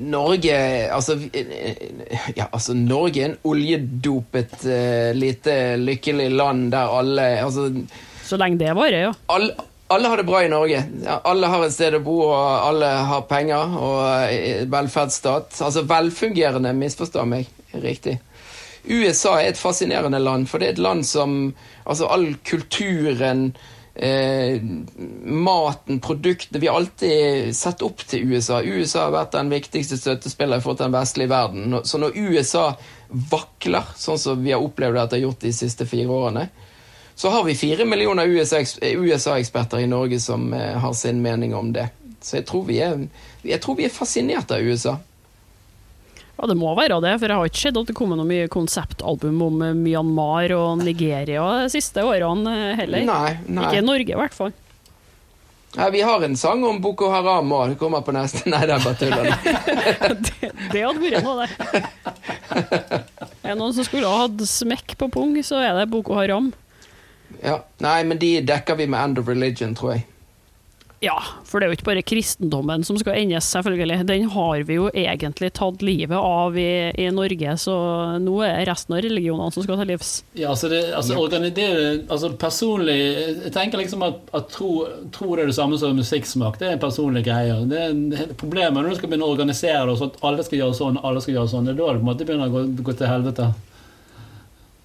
[0.00, 0.54] Norge
[0.88, 1.18] altså,
[2.38, 7.66] ja, altså Norge er en oljedopet uh, lite lykkelig land der alle altså,
[8.24, 9.12] Så lenge det varer, ja.
[9.28, 9.52] alle,
[9.94, 10.82] alle har det bra i Norge.
[11.22, 12.38] Alle har et sted å bo, og
[12.68, 15.60] alle har penger og eh, velferdsstat.
[15.64, 17.50] Altså velfungerende, misforstår meg
[17.84, 18.18] riktig.
[18.88, 23.52] USA er et fascinerende land, for det er et land som Altså all kulturen
[23.94, 24.62] Eh,
[25.24, 28.62] maten, produktene Vi har alltid sett opp til USA.
[28.62, 31.76] USA har vært den viktigste støttespilleren for den vestlige verden.
[31.84, 32.70] Så når USA
[33.10, 36.46] vakler, sånn som vi har opplevd at det har gjort de siste fire årene,
[37.22, 41.84] så har vi fire millioner USA-eksperter i Norge som eh, har sin mening om det.
[42.20, 43.04] Så jeg tror vi er,
[43.46, 44.96] jeg tror vi er fascinert av USA.
[46.34, 48.48] Ja, det må være det, for jeg har ikke sett at det kommer noe mye
[48.50, 53.04] konseptalbum om eh, Myanmar og Nigeria de siste årene eh, heller.
[53.06, 53.68] Nei, nei.
[53.68, 54.50] Ikke i Norge, i hvert fall.
[55.76, 57.76] Ja, vi har en sang om Boko Haram òg.
[57.76, 58.42] Det kommer på neste.
[58.50, 59.14] Nei, det er bare tull.
[60.26, 61.86] det, det hadde vært noe, det.
[63.46, 66.50] Er det noen som skulle ha hatt smekk på pung, så er det Boko Haram.
[67.42, 67.58] Ja.
[67.82, 70.06] Nei, men de dekker vi med End of Religion, tror jeg.
[71.02, 74.04] Ja, for det er jo ikke bare kristendommen som skal endes, selvfølgelig.
[74.06, 77.74] Den har vi jo egentlig tatt livet av i, i Norge, så
[78.22, 80.12] nå er det resten av religionene som skal ta livs.
[80.38, 81.66] Ja, altså, det, altså, det,
[82.06, 84.70] altså personlig Jeg tenker liksom at, at tro,
[85.10, 86.60] tro det er det samme som musikksmak.
[86.62, 87.58] Det er en personlig greie.
[87.66, 90.78] Det er Problemet når du skal begynne å organisere det, sånn at alle skal gjøre
[90.78, 91.66] sånn, alle skal gjøre sånn.
[91.66, 93.50] Det er da det på en måte begynner å gå, gå til helvete.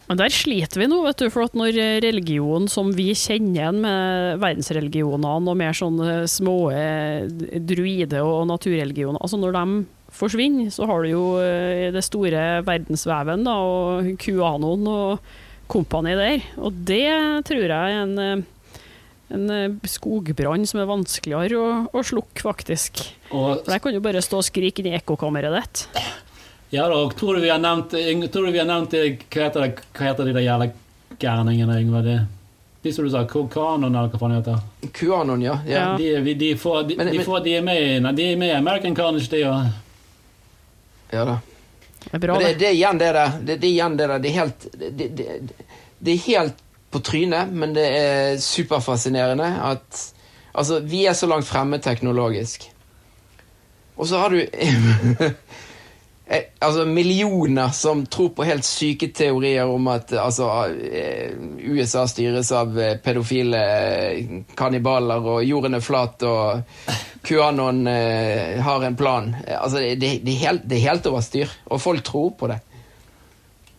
[0.07, 3.81] Men der sliter vi nå, vet du, for at når religion som vi kjenner igjen
[3.83, 7.27] med verdensreligionene og mer sånne små eh,
[7.59, 9.65] druide- og naturreligioner, altså når de
[10.17, 15.33] forsvinner, så har du jo eh, det store verdensveven da, og QAnon og
[15.71, 16.45] kompani der.
[16.61, 17.07] Og det
[17.47, 18.85] tror jeg er en, eh,
[19.35, 23.03] en eh, skogbrann som er vanskeligere å, å slukke, faktisk.
[23.33, 25.85] Og For der kan du bare stå og skrike inn i ekkokammeret ditt.
[26.69, 27.93] Ja da, og tror du vi har nevnt,
[28.33, 29.03] tror du vi har nevnt hva,
[29.43, 30.67] heter det, hva heter de der jævla
[31.21, 32.01] gærningene, Yngve?
[32.03, 32.15] De,
[32.83, 34.59] de som du sa, Kanon eller hva faen heter?
[34.93, 35.55] Kuanon, ja.
[35.67, 35.85] ja.
[35.97, 38.51] De, de, får, de, Men- de, men- får, de er med i de er med
[38.51, 39.69] i American Carnage, de òg.
[41.11, 41.37] ja da.
[42.07, 42.59] Det er bra, Men det, det.
[42.59, 43.31] det er igjen det der.
[43.39, 44.19] Det, det er igjen det der.
[44.23, 45.39] Det er helt det, det,
[45.99, 46.61] det er helt
[46.91, 50.05] på trynet, men det er superfascinerende at
[50.57, 52.63] Altså, vi er så langt fremme teknologisk.
[53.97, 54.39] Og så har du
[56.29, 62.51] eh, Altså millioner som tror på helt syke teorier om at altså, eh, USA styres
[62.51, 63.61] av eh, pedofile
[64.57, 66.63] kannibaler, og jorden er flat, og
[67.27, 67.85] QAnon
[68.63, 69.33] har en plan.
[69.45, 72.49] Altså, det, det, det, er helt, det er helt over styr, og folk tror på
[72.51, 72.61] det.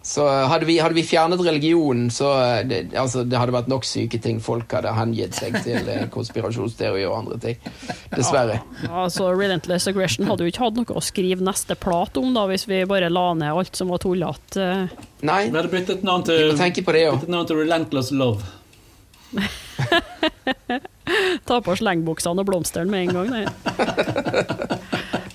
[0.09, 3.84] Så hadde vi, hadde vi fjernet religionen, så eh, det, altså, det hadde vært nok
[3.84, 4.38] syke ting.
[4.40, 7.59] Folk hadde hengitt seg til konspirasjonsteori og andre ting.
[8.14, 8.62] Dessverre.
[8.88, 12.64] Altså, Relentless Aggression hadde jo ikke hatt noe å skrive neste plate om, da, hvis
[12.70, 14.70] vi bare la ned alt som var tullete.
[15.28, 18.42] Nei, Vi hadde byttet navn til, til Relentless Love.
[21.48, 23.28] Ta på slengbuksene og blomsteren med en gang.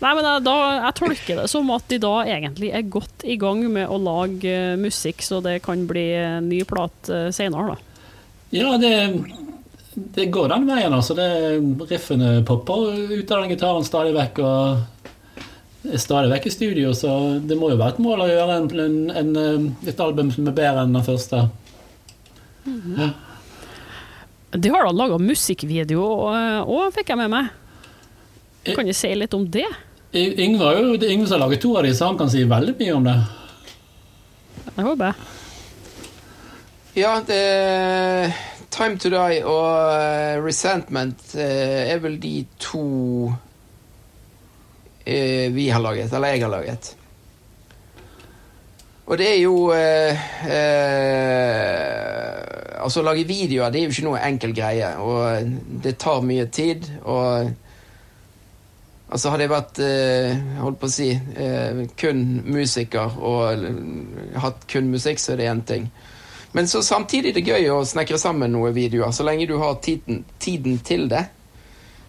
[0.04, 0.12] Nei.
[0.18, 0.56] Men da,
[0.90, 4.52] jeg tolker det som at de da egentlig er godt i gang med å lage
[4.52, 8.10] eh, musikk, så det kan bli en ny plate uh, senere, da.
[8.54, 8.92] Ja, det,
[10.18, 11.16] det går den veien, altså.
[11.18, 11.30] Det,
[11.90, 14.44] riffene popper ut av den gitaren stadig vekk.
[14.44, 14.92] og
[15.84, 18.70] er stadig vekk i studio, så det må jo være et mål å gjøre en,
[18.84, 21.46] en, en, eh, et album som er bedre enn den første.
[22.64, 23.10] Ja
[24.54, 27.50] De har da laga musikkvideo òg, fikk jeg med meg.
[28.72, 29.68] Kan du si litt om det?
[30.14, 32.76] Yngve har jo Yngve som har laget to av de, så han kan si veldig
[32.80, 33.16] mye om det.
[34.76, 35.22] Jeg håper.
[36.94, 38.34] Ja, det
[38.74, 43.32] Time to Die og eh, Resentment eh, er vel de to
[45.06, 46.96] eh, vi har laget, eller jeg har laget.
[49.06, 52.40] Og det er jo eh, eh,
[52.84, 55.54] Altså, å lage videoer det er jo ikke noe enkel greie, og
[55.86, 56.90] det tar mye tid.
[57.08, 57.54] Og
[59.14, 63.68] altså, hadde jeg vært eh, holdt på å si eh, kun musiker og
[64.44, 65.88] hatt kun musikk, så er det én ting.
[66.54, 69.80] Men så samtidig er det gøy å snekre sammen noen videoer, så lenge du har
[69.82, 71.24] tiden, tiden til det.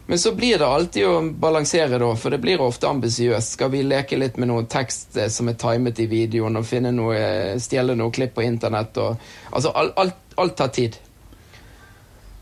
[0.07, 3.55] Men så blir det alltid å balansere, da, for det blir ofte ambisiøst.
[3.57, 6.93] Skal vi leke litt med noe tekst eh, som er timet i videoen, og finne
[6.93, 9.01] noe, stjele noe klipp på internett?
[9.01, 9.17] Og,
[9.51, 11.01] altså, alt, alt, alt tar tid.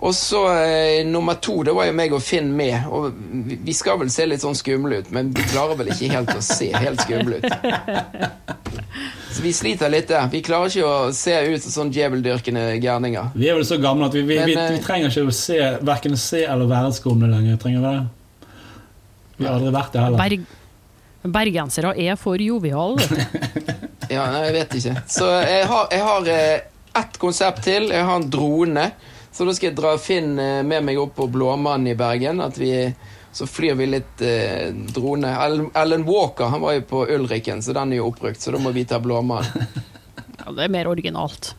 [0.02, 2.88] Og så eh, nummer to, det var jo meg og Finn med.
[2.90, 6.08] Og vi, vi skal vel se litt sånn skumle ut, men vi klarer vel ikke
[6.10, 7.46] helt å se helt skumle ut.
[9.32, 10.26] Så vi sliter litt der.
[10.32, 13.30] Vi klarer ikke å se ut som sånn djeveldyrkende gærninger.
[13.38, 15.36] Vi er vel så gamle at vi, vi, Men, vi, eh, vi trenger ikke å
[15.36, 17.62] se, hverken se eller være skumle lenger.
[17.62, 18.50] Trenger vi det?
[19.38, 20.20] Vi har aldri vært det heller.
[20.20, 20.50] Berg
[21.22, 22.98] Bergensere er for joviale.
[24.12, 24.92] Ja, nei, jeg vet ikke.
[25.08, 26.64] Så jeg har, jeg har eh,
[27.00, 27.86] ett konsept til.
[27.94, 28.82] Jeg har en drone.
[29.32, 32.42] Så da skal jeg dra Finn eh, med meg opp på Blåmannen i Bergen.
[32.44, 32.72] At vi,
[33.32, 35.30] så flyr vi litt eh, drone.
[35.44, 38.42] Ellen, Ellen Walker han var jo på Ulriken, så den er jo oppbrukt.
[38.44, 39.66] Så da må vi ta Blåmannen.
[40.42, 41.52] Ja, det er mer originalt.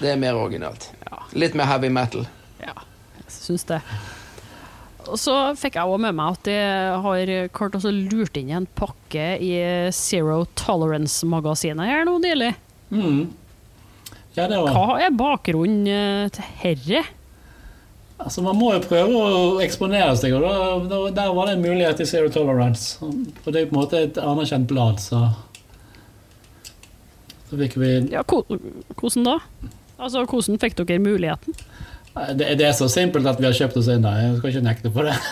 [0.00, 0.86] Det er mer originalt.
[1.04, 1.18] Ja.
[1.36, 2.22] Litt mer heavy metal.
[2.56, 2.72] Ja,
[3.18, 3.82] jeg syns det.
[5.04, 6.54] Og så fikk jeg òg med meg at de
[7.04, 9.52] har klart å lurt inn en pakke i
[9.92, 12.54] Zero Tolerance-magasinet her nå nylig.
[12.88, 13.26] Mm.
[14.34, 17.04] Ja, Hva er bakgrunnen eh, til herre?
[18.18, 20.54] Altså, Man må jo prøve å eksponere seg, og da,
[20.90, 22.96] da, der var det en mulighet til Zero Tolerance.
[23.04, 25.28] Og det er jo på en måte et anerkjent blad, så
[27.50, 29.36] Så fikk vi Ja, hvordan da?
[29.98, 31.54] Altså, hvordan fikk dere muligheten?
[32.38, 34.20] det, det er så simpelt at vi har kjøpt oss inn der.
[34.22, 35.16] Jeg skal ikke nekte på det.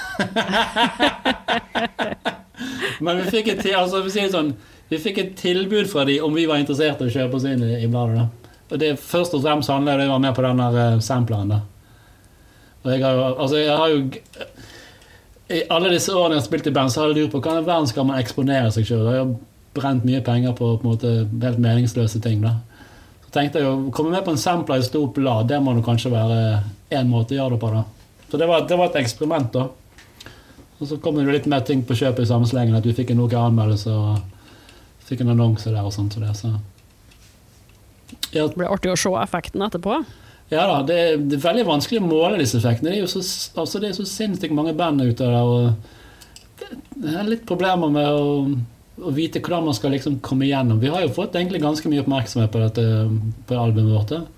[3.02, 4.52] Men vi fikk, et, altså, vi, sånn,
[4.90, 7.62] vi fikk et tilbud fra de om vi var interessert i å kjøpe oss inn
[7.66, 8.16] i, i bladet.
[8.22, 8.26] da.
[8.80, 11.48] Det først og fremst handler det om med på den der uh, sampleren.
[11.48, 11.60] da.
[12.82, 14.08] Og jeg har jo, altså jeg har jo
[15.52, 17.58] I alle disse årene jeg har spilt i band, så har jeg lurt på hva
[17.60, 19.08] i verden skal man eksponere seg sjøl.
[19.10, 19.34] Jeg har
[19.76, 21.10] brent mye penger på, på en måte,
[21.42, 22.40] helt meningsløse ting.
[22.40, 22.56] da.
[23.26, 25.84] Så tenkte jeg å komme med på en sampler i stort blad, det må nå
[25.84, 26.38] kanskje være
[26.92, 27.70] én måte å gjøre det på.
[27.76, 27.84] da.
[28.30, 29.68] Så det var, det var et eksperiment, da.
[30.80, 33.12] Og så kom det litt mer ting på kjøpet i samme slengen, at vi fikk
[33.12, 36.16] en noe anmeldelse og fikk en annonse der og sånt.
[36.16, 36.54] Så det, så.
[38.32, 40.02] Ja, Det blir artig å se effekten etterpå.
[40.52, 42.90] ja da, det er, det er veldig vanskelig å måle disse effektene.
[42.90, 43.22] Det er jo så,
[43.60, 45.40] altså det er så sinnssykt mange band ute der.
[45.42, 45.72] og
[46.94, 48.44] det, er litt problemer med å,
[49.02, 50.80] å vite hvordan man skal liksom komme igjennom.
[50.80, 52.86] Vi har jo fått egentlig ganske mye oppmerksomhet på dette
[53.48, 54.30] på albumet vårt.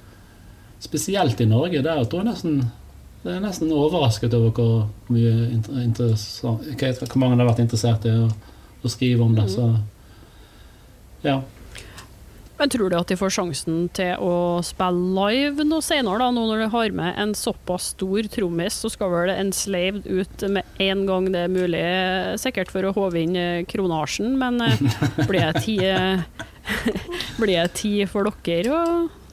[0.85, 1.85] Spesielt i Norge.
[1.85, 2.65] Der tror jeg nesten
[3.25, 4.73] det er nesten overrasket over hvor,
[5.09, 5.31] mye
[5.65, 8.27] hvor mange det har vært interessert i å,
[8.85, 9.47] å skrive om det.
[9.49, 9.65] Så
[11.25, 11.39] ja.
[12.59, 16.45] Men tror du at de får sjansen til å spille live noe senere, da, nå
[16.47, 21.03] når de har med en såpass stor trommis, så skal vel Enslaved ut med en
[21.09, 21.83] gang det er mulig,
[22.43, 24.85] sikkert for å håve inn eh, kronasjen, men eh,
[25.29, 26.23] blir det tid,
[27.43, 28.85] blir det tid for dere å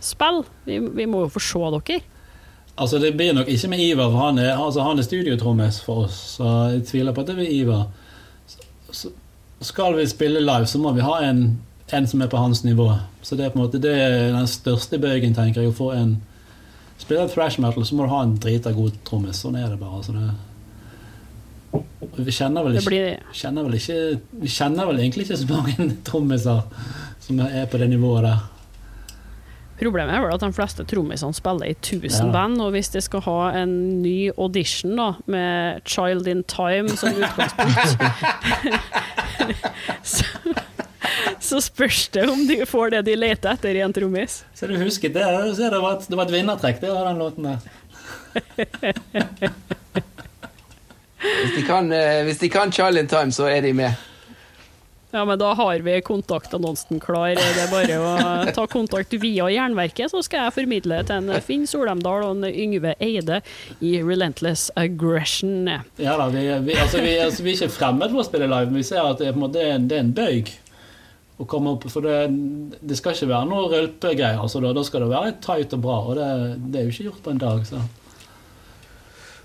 [0.01, 0.47] spille?
[0.65, 2.01] Vi, vi må jo få se dere.
[2.81, 6.07] Altså Det blir nok ikke med Ivar, for han er, altså, han er studiotrommis for
[6.07, 6.17] oss.
[6.37, 7.89] Så jeg tviler på at det blir Ivar.
[8.47, 9.11] Så, så
[9.61, 11.59] skal vi spille live, så må vi ha en,
[11.93, 12.89] en som er på hans nivå.
[13.21, 15.71] Så det er på en måte det er den største bøygen, tenker jeg.
[15.73, 16.17] Å få en
[17.01, 19.39] Spiller thrash metal, så må du ha en drita god trommis.
[19.41, 19.97] Sånn er det bare.
[19.97, 20.27] Altså det,
[22.21, 23.97] vi kjenner vel ikke, kjenner vel ikke
[24.43, 26.61] Vi kjenner vel egentlig ikke så mange trommiser
[27.23, 28.39] som er på det nivået der.
[29.81, 32.31] problemet er vel at de fleste trommisene spiller i 1000 Ja.
[32.35, 37.09] band, og hvis de skal ha en ny audition da, med Child in Time som
[37.17, 37.97] utgangspunkt,
[40.13, 40.25] så,
[41.39, 44.43] så spørs det om de får det de leter etter i en trommis.
[44.55, 45.25] Så du husker det?
[45.55, 47.59] Så det, var et, det var et vinnertrekk, det var den låten der.
[51.21, 53.91] Hvis de kan, eh, hvis de kan Child in Time, så er de med.
[55.11, 57.35] Ja, men da har vi kontaktannonsen klar.
[57.35, 58.11] Det er bare å
[58.55, 62.95] ta kontakt via Jernverket, så skal jeg formidle til en Finn Solemdal og en Yngve
[63.03, 63.41] Eide
[63.83, 65.67] i Relentless Aggression.
[65.99, 68.71] Ja da, vi, vi, altså, vi, altså, vi er ikke fremmed for å spille live,
[68.71, 70.53] men vi ser at det er, på en måte, det en, det er en bøyg
[71.41, 72.19] å komme opp For det,
[72.81, 74.41] det skal ikke være noe rølpegreier.
[74.41, 76.29] Altså, da, da skal det være tight og bra, og det,
[76.69, 77.65] det er jo ikke gjort på en dag.
[77.67, 77.81] Så.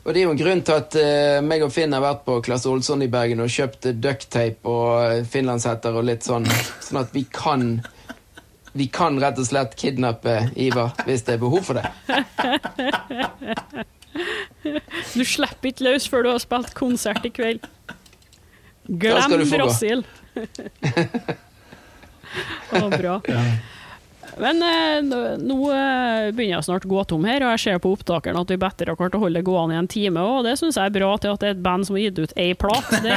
[0.06, 2.38] Og det er jo en grunn til at uh, meg og Finn har vært på
[2.46, 6.46] Klasse Olsson i Bergen og kjøpt ducktape og eh, finlandshetter og litt sånn,
[6.84, 7.80] sånn at vi kan
[8.76, 11.86] vi kan rett og slett kidnappe Ivar hvis det er behov for det.
[15.14, 17.64] Du slipper ikke løs før du har spilt konsert i kveld.
[18.86, 19.46] Glem du
[22.70, 23.18] få var bra.
[23.36, 23.46] Ja.
[24.36, 27.92] Men eh, nå eh, begynner jeg snart å gå tom her, og jeg ser på
[27.96, 30.56] opptakeren at vi bedre har klart å holde det gående i en time, og det
[30.60, 32.50] syns jeg er bra til at det er et band som har gitt ut ei
[32.58, 32.90] plat.
[33.06, 33.16] Det,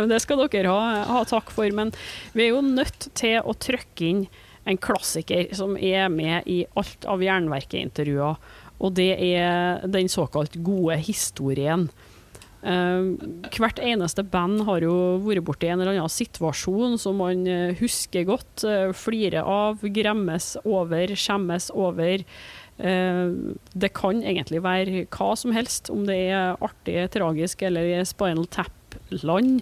[0.10, 1.94] det skal dere ha, ha takk for, men
[2.34, 4.24] vi er jo nødt til å trykke inn
[4.68, 8.42] en klassiker som er med i alt av Jernverket-intervjuer,
[8.80, 11.90] og det er den såkalt gode historien.
[12.60, 14.94] Eh, hvert eneste band har jo
[15.24, 20.52] vært borti en eller annen situasjon som man eh, husker godt, uh, flirer av, gremmes
[20.68, 22.26] over, skjemmes over.
[22.80, 23.30] Eh,
[23.72, 28.48] det kan egentlig være hva som helst, om det er artig, tragisk eller i Spinal
[28.52, 29.60] Tap-land.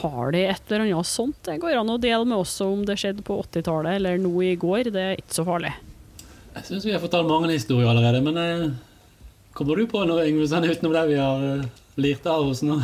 [0.00, 1.38] Har de et eller annet sånt?
[1.46, 4.56] Det går an å dele med oss om det skjedde på 80-tallet eller nå i
[4.58, 4.90] går.
[4.90, 5.70] Det er ikke så farlig.
[6.56, 8.68] Jeg syns vi har fortalt mange historier allerede, men eh,
[9.54, 12.80] kommer du på noe Yngve, sånn utenom det vi har eh, lirt av oss nå?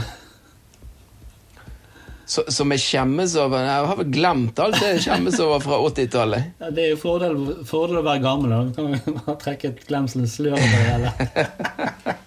[2.33, 3.61] Så, som vi skjemmes over.
[3.61, 6.55] Jeg har vel glemt alt det jeg skjemmes over fra 80-tallet.
[6.63, 7.35] Ja, det er jo fordel,
[7.69, 8.55] fordel å være gammel.
[8.55, 8.61] Da.
[8.79, 11.13] Kan vi bare trekke et glemselens slør over det.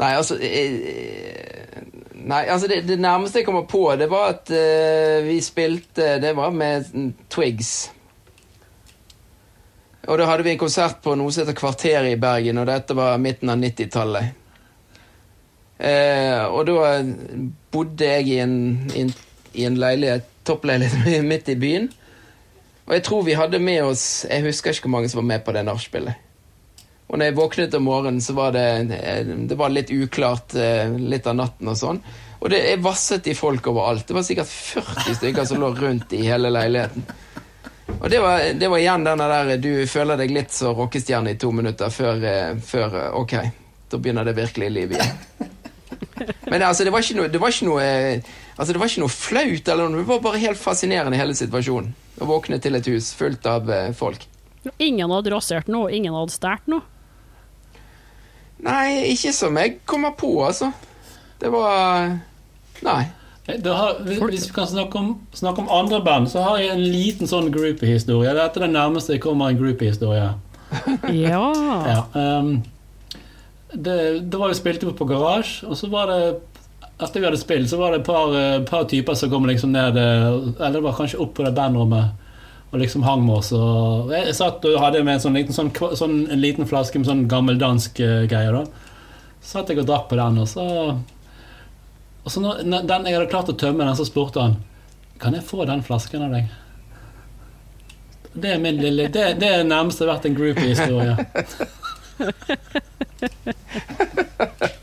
[0.00, 1.80] Nei, altså eh,
[2.20, 6.34] Nei, altså det, det nærmeste jeg kommer på, det var at uh, vi spilte Det
[6.36, 6.84] var med
[7.32, 7.90] Twigs.
[10.08, 12.96] Og da hadde vi en konsert på noe som heter Kvarteret i Bergen, og dette
[12.96, 14.36] var midten av 90-tallet.
[15.80, 16.88] Eh, og da
[17.72, 18.56] bodde jeg i en,
[18.92, 19.12] i en,
[19.56, 21.90] i en leilighet, toppleilighet midt i byen.
[22.88, 25.44] Og jeg tror vi hadde med oss Jeg husker ikke hvor mange som var med
[25.46, 26.26] på det nachspielet.
[27.10, 28.66] Og når jeg våknet om morgenen, så var det,
[29.50, 31.98] det var litt uklart eh, litt av natten og sånn.
[32.40, 34.06] Og det jeg vasset i folk overalt.
[34.06, 37.04] Det var sikkert 40 stykker som lå rundt i hele leiligheten.
[37.98, 41.38] Og det var, det var igjen denne der du føler deg litt så rockestjerne i
[41.40, 43.34] to minutter før, eh, før eh, Ok,
[43.90, 45.50] da begynner det virkelige livet igjen.
[46.52, 48.30] Men altså, det var ikke noe, det var ikke noe eh,
[48.60, 50.02] Altså, det var ikke noe flaut, eller noe.
[50.02, 51.94] Det var bare helt fascinerende, hele situasjonen.
[52.20, 54.26] Å våkne til et hus fullt av eh, folk.
[54.76, 56.84] Ingen hadde rasert noe, ingen hadde stjålet noe.
[58.60, 60.68] Nei, ikke som jeg kommer på, altså.
[61.40, 62.18] Det var
[62.84, 63.00] Nei.
[63.64, 67.30] Har, hvis, vi kan snakke om, snakke om andre band, så har jeg en liten
[67.30, 68.34] sånn groupie-historie.
[68.36, 70.30] Dette er det nærmeste jeg kommer en groupie-historie.
[71.10, 71.46] Ja.
[71.90, 72.60] Ja, um,
[73.74, 73.96] det,
[74.30, 76.20] det var vi spilte på Garasje, og så var det
[77.00, 79.72] etter vi hadde spilt, så var det et par, eh, par typer som kom liksom
[79.72, 80.26] ned eh,
[80.60, 82.26] Eller det var kanskje opp på det bandrommet
[82.70, 83.48] og liksom hang med oss.
[83.56, 87.08] Og jeg satt og hadde med en sånn liten, sånn, sånn, en liten flaske med
[87.08, 88.52] sånn gammeldansk uh, greie.
[88.54, 88.62] da
[89.40, 90.66] Så satt jeg og drakk på den, og så
[92.30, 94.52] Og så når den jeg hadde klart å tømme den, så spurte han
[95.18, 96.44] Kan jeg få den flasken av deg.
[98.30, 101.16] Det er min lille Det, det er nærmest vært en groupie-historie.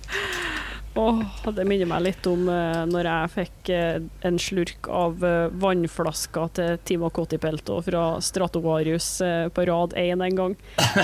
[0.97, 1.19] Åh,
[1.53, 6.45] det minner meg litt om eh, når jeg fikk eh, en slurk av eh, vannflaska
[6.57, 10.55] til Timo Kotipelto fra Stratovarius eh, på rad 1 en gang.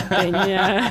[0.10, 0.90] Den, eh,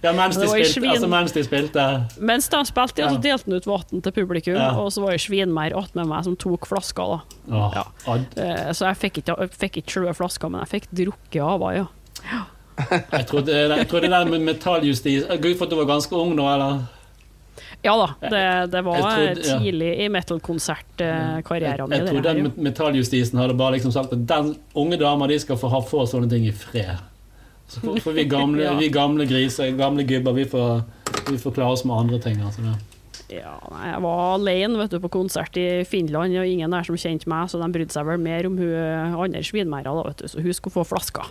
[0.06, 1.86] Ja, mens de, spilte, altså, mens de spilte
[2.24, 4.70] mens de spilte, ja, så delte han ut vann til publikum, Ja.
[4.80, 7.04] og så var det svinmær attmed meg som tok flaska.
[7.12, 7.20] da.
[7.52, 7.84] Oh, Ja.
[8.40, 11.66] Eh, Så jeg fikk ikke, jeg fikk ikke selve flaska, men jeg fikk drukket av
[11.68, 11.88] henne,
[12.24, 12.44] ja.
[13.10, 16.36] Jeg trodde, jeg trodde det der med metalljustis Gud, for at du var ganske ung
[16.38, 16.84] nå, eller?
[17.86, 19.58] Ja da, det, det var trodde- ja.
[19.62, 21.98] tidlig i metal-konsertkarrieren min.
[21.98, 25.56] jeg jeg her, den metalljustisen hadde bare liksom sagt at den unge dama de skal
[25.60, 26.98] få ha få sånne ting i fred.
[27.68, 28.74] Så får, får vi, gamle, Ja.
[28.80, 30.82] vi gamle griser, gamle gubber, vi får,
[31.30, 32.40] vi får klare oss med andre ting.
[32.42, 32.76] Altså det.
[33.28, 36.96] Ja, nei, jeg var alene vet du, på konsert i Finland, og ingen der som
[36.96, 38.72] kjente meg, så de brydde seg vel mer om hun
[39.20, 39.92] andre svinmæra,
[40.24, 41.26] så hun skulle få flaska.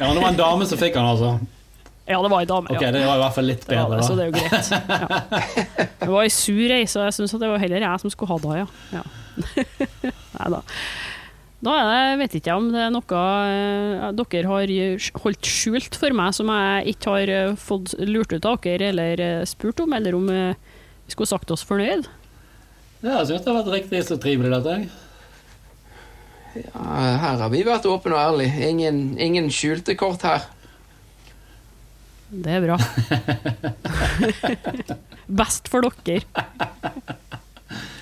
[0.00, 1.38] Ja, det var en dame som fikk den, altså.
[2.08, 2.90] Ja, det var ei dame, Ok, ja.
[2.94, 4.16] det var i hvert fall litt bedre, det, så da.
[4.16, 4.70] det er jo greit.
[4.88, 5.88] Ja.
[6.00, 8.38] Det var ei sur ei, så jeg syns det var heller jeg som skulle ha
[8.44, 8.66] det, ja.
[8.96, 9.04] ja.
[10.38, 10.62] Nei da.
[11.58, 14.72] Da er det, jeg vet ikke om det er noe eh, dere har
[15.24, 19.22] holdt skjult for meg som jeg ikke har eh, fått lurt ut av dere eller
[19.24, 22.06] eh, spurt om, eller om vi skulle sagt oss fornøyd.
[23.02, 24.78] Ja, jeg syns det har vært riktig så trivelig, dette.
[26.62, 26.84] Ja,
[27.26, 28.70] her har vi vært åpne og ærlige.
[28.70, 30.46] Ingen, ingen skjulte kort her.
[32.28, 32.76] Det er bra.
[35.40, 36.20] Best for dere.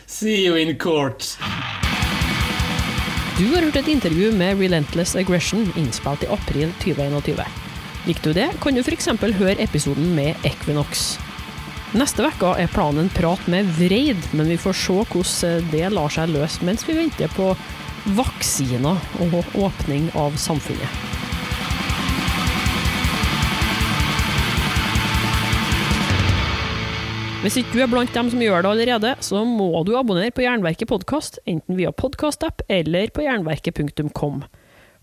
[0.06, 1.36] See you in court.
[3.38, 7.44] Du har hørt et intervju med Relentless Aggression innspilt i april 2021.
[8.06, 9.10] Likte du det, kan du f.eks.
[9.38, 11.18] høre episoden med Equinox.
[11.94, 16.32] Neste uke er planen prat med Vreid, men vi får se hvordan det lar seg
[16.34, 17.52] løse mens vi venter på
[18.16, 21.25] vaksiner og åpning av samfunnet.
[27.46, 30.42] Hvis ikke du er blant dem som gjør det allerede, så må du abonnere på
[30.42, 34.40] Jernverket podkast, enten via podkastapp eller på jernverket.kom.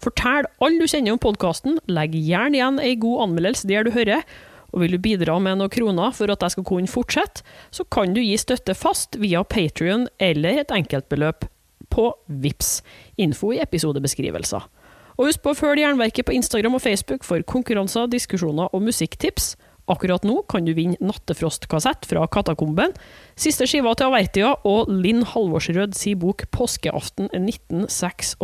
[0.03, 4.27] Fortell alle du kjenner om podkasten, legg gjerne igjen ei god anmeldelse der du hører,
[4.75, 8.11] og vil du bidra med noen kroner for at jeg skal kunne fortsette, så kan
[8.11, 11.47] du gi støtte fast via Patrion eller et enkeltbeløp
[11.95, 12.81] på VIPS.
[13.23, 14.67] Info i episodebeskrivelser.
[15.15, 19.53] Og husk på å følge Jernverket på Instagram og Facebook for konkurranser, diskusjoner og musikktips.
[19.91, 22.93] Akkurat nå kan du vinne Nattefrost-kassett fra Katakomben,
[23.35, 28.37] siste skiva til Avertia og Linn Halvorsrød si bok 'Påskeaften 1996'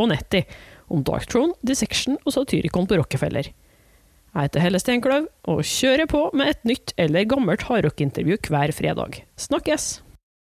[0.89, 3.53] om Dark Throne, Dissection og Satyricon på Rockefeller.
[4.29, 9.23] Jeg heter Helle Steinkløv og kjører på med et nytt eller gammelt hardrockintervju hver fredag.
[9.39, 10.08] Snakkes!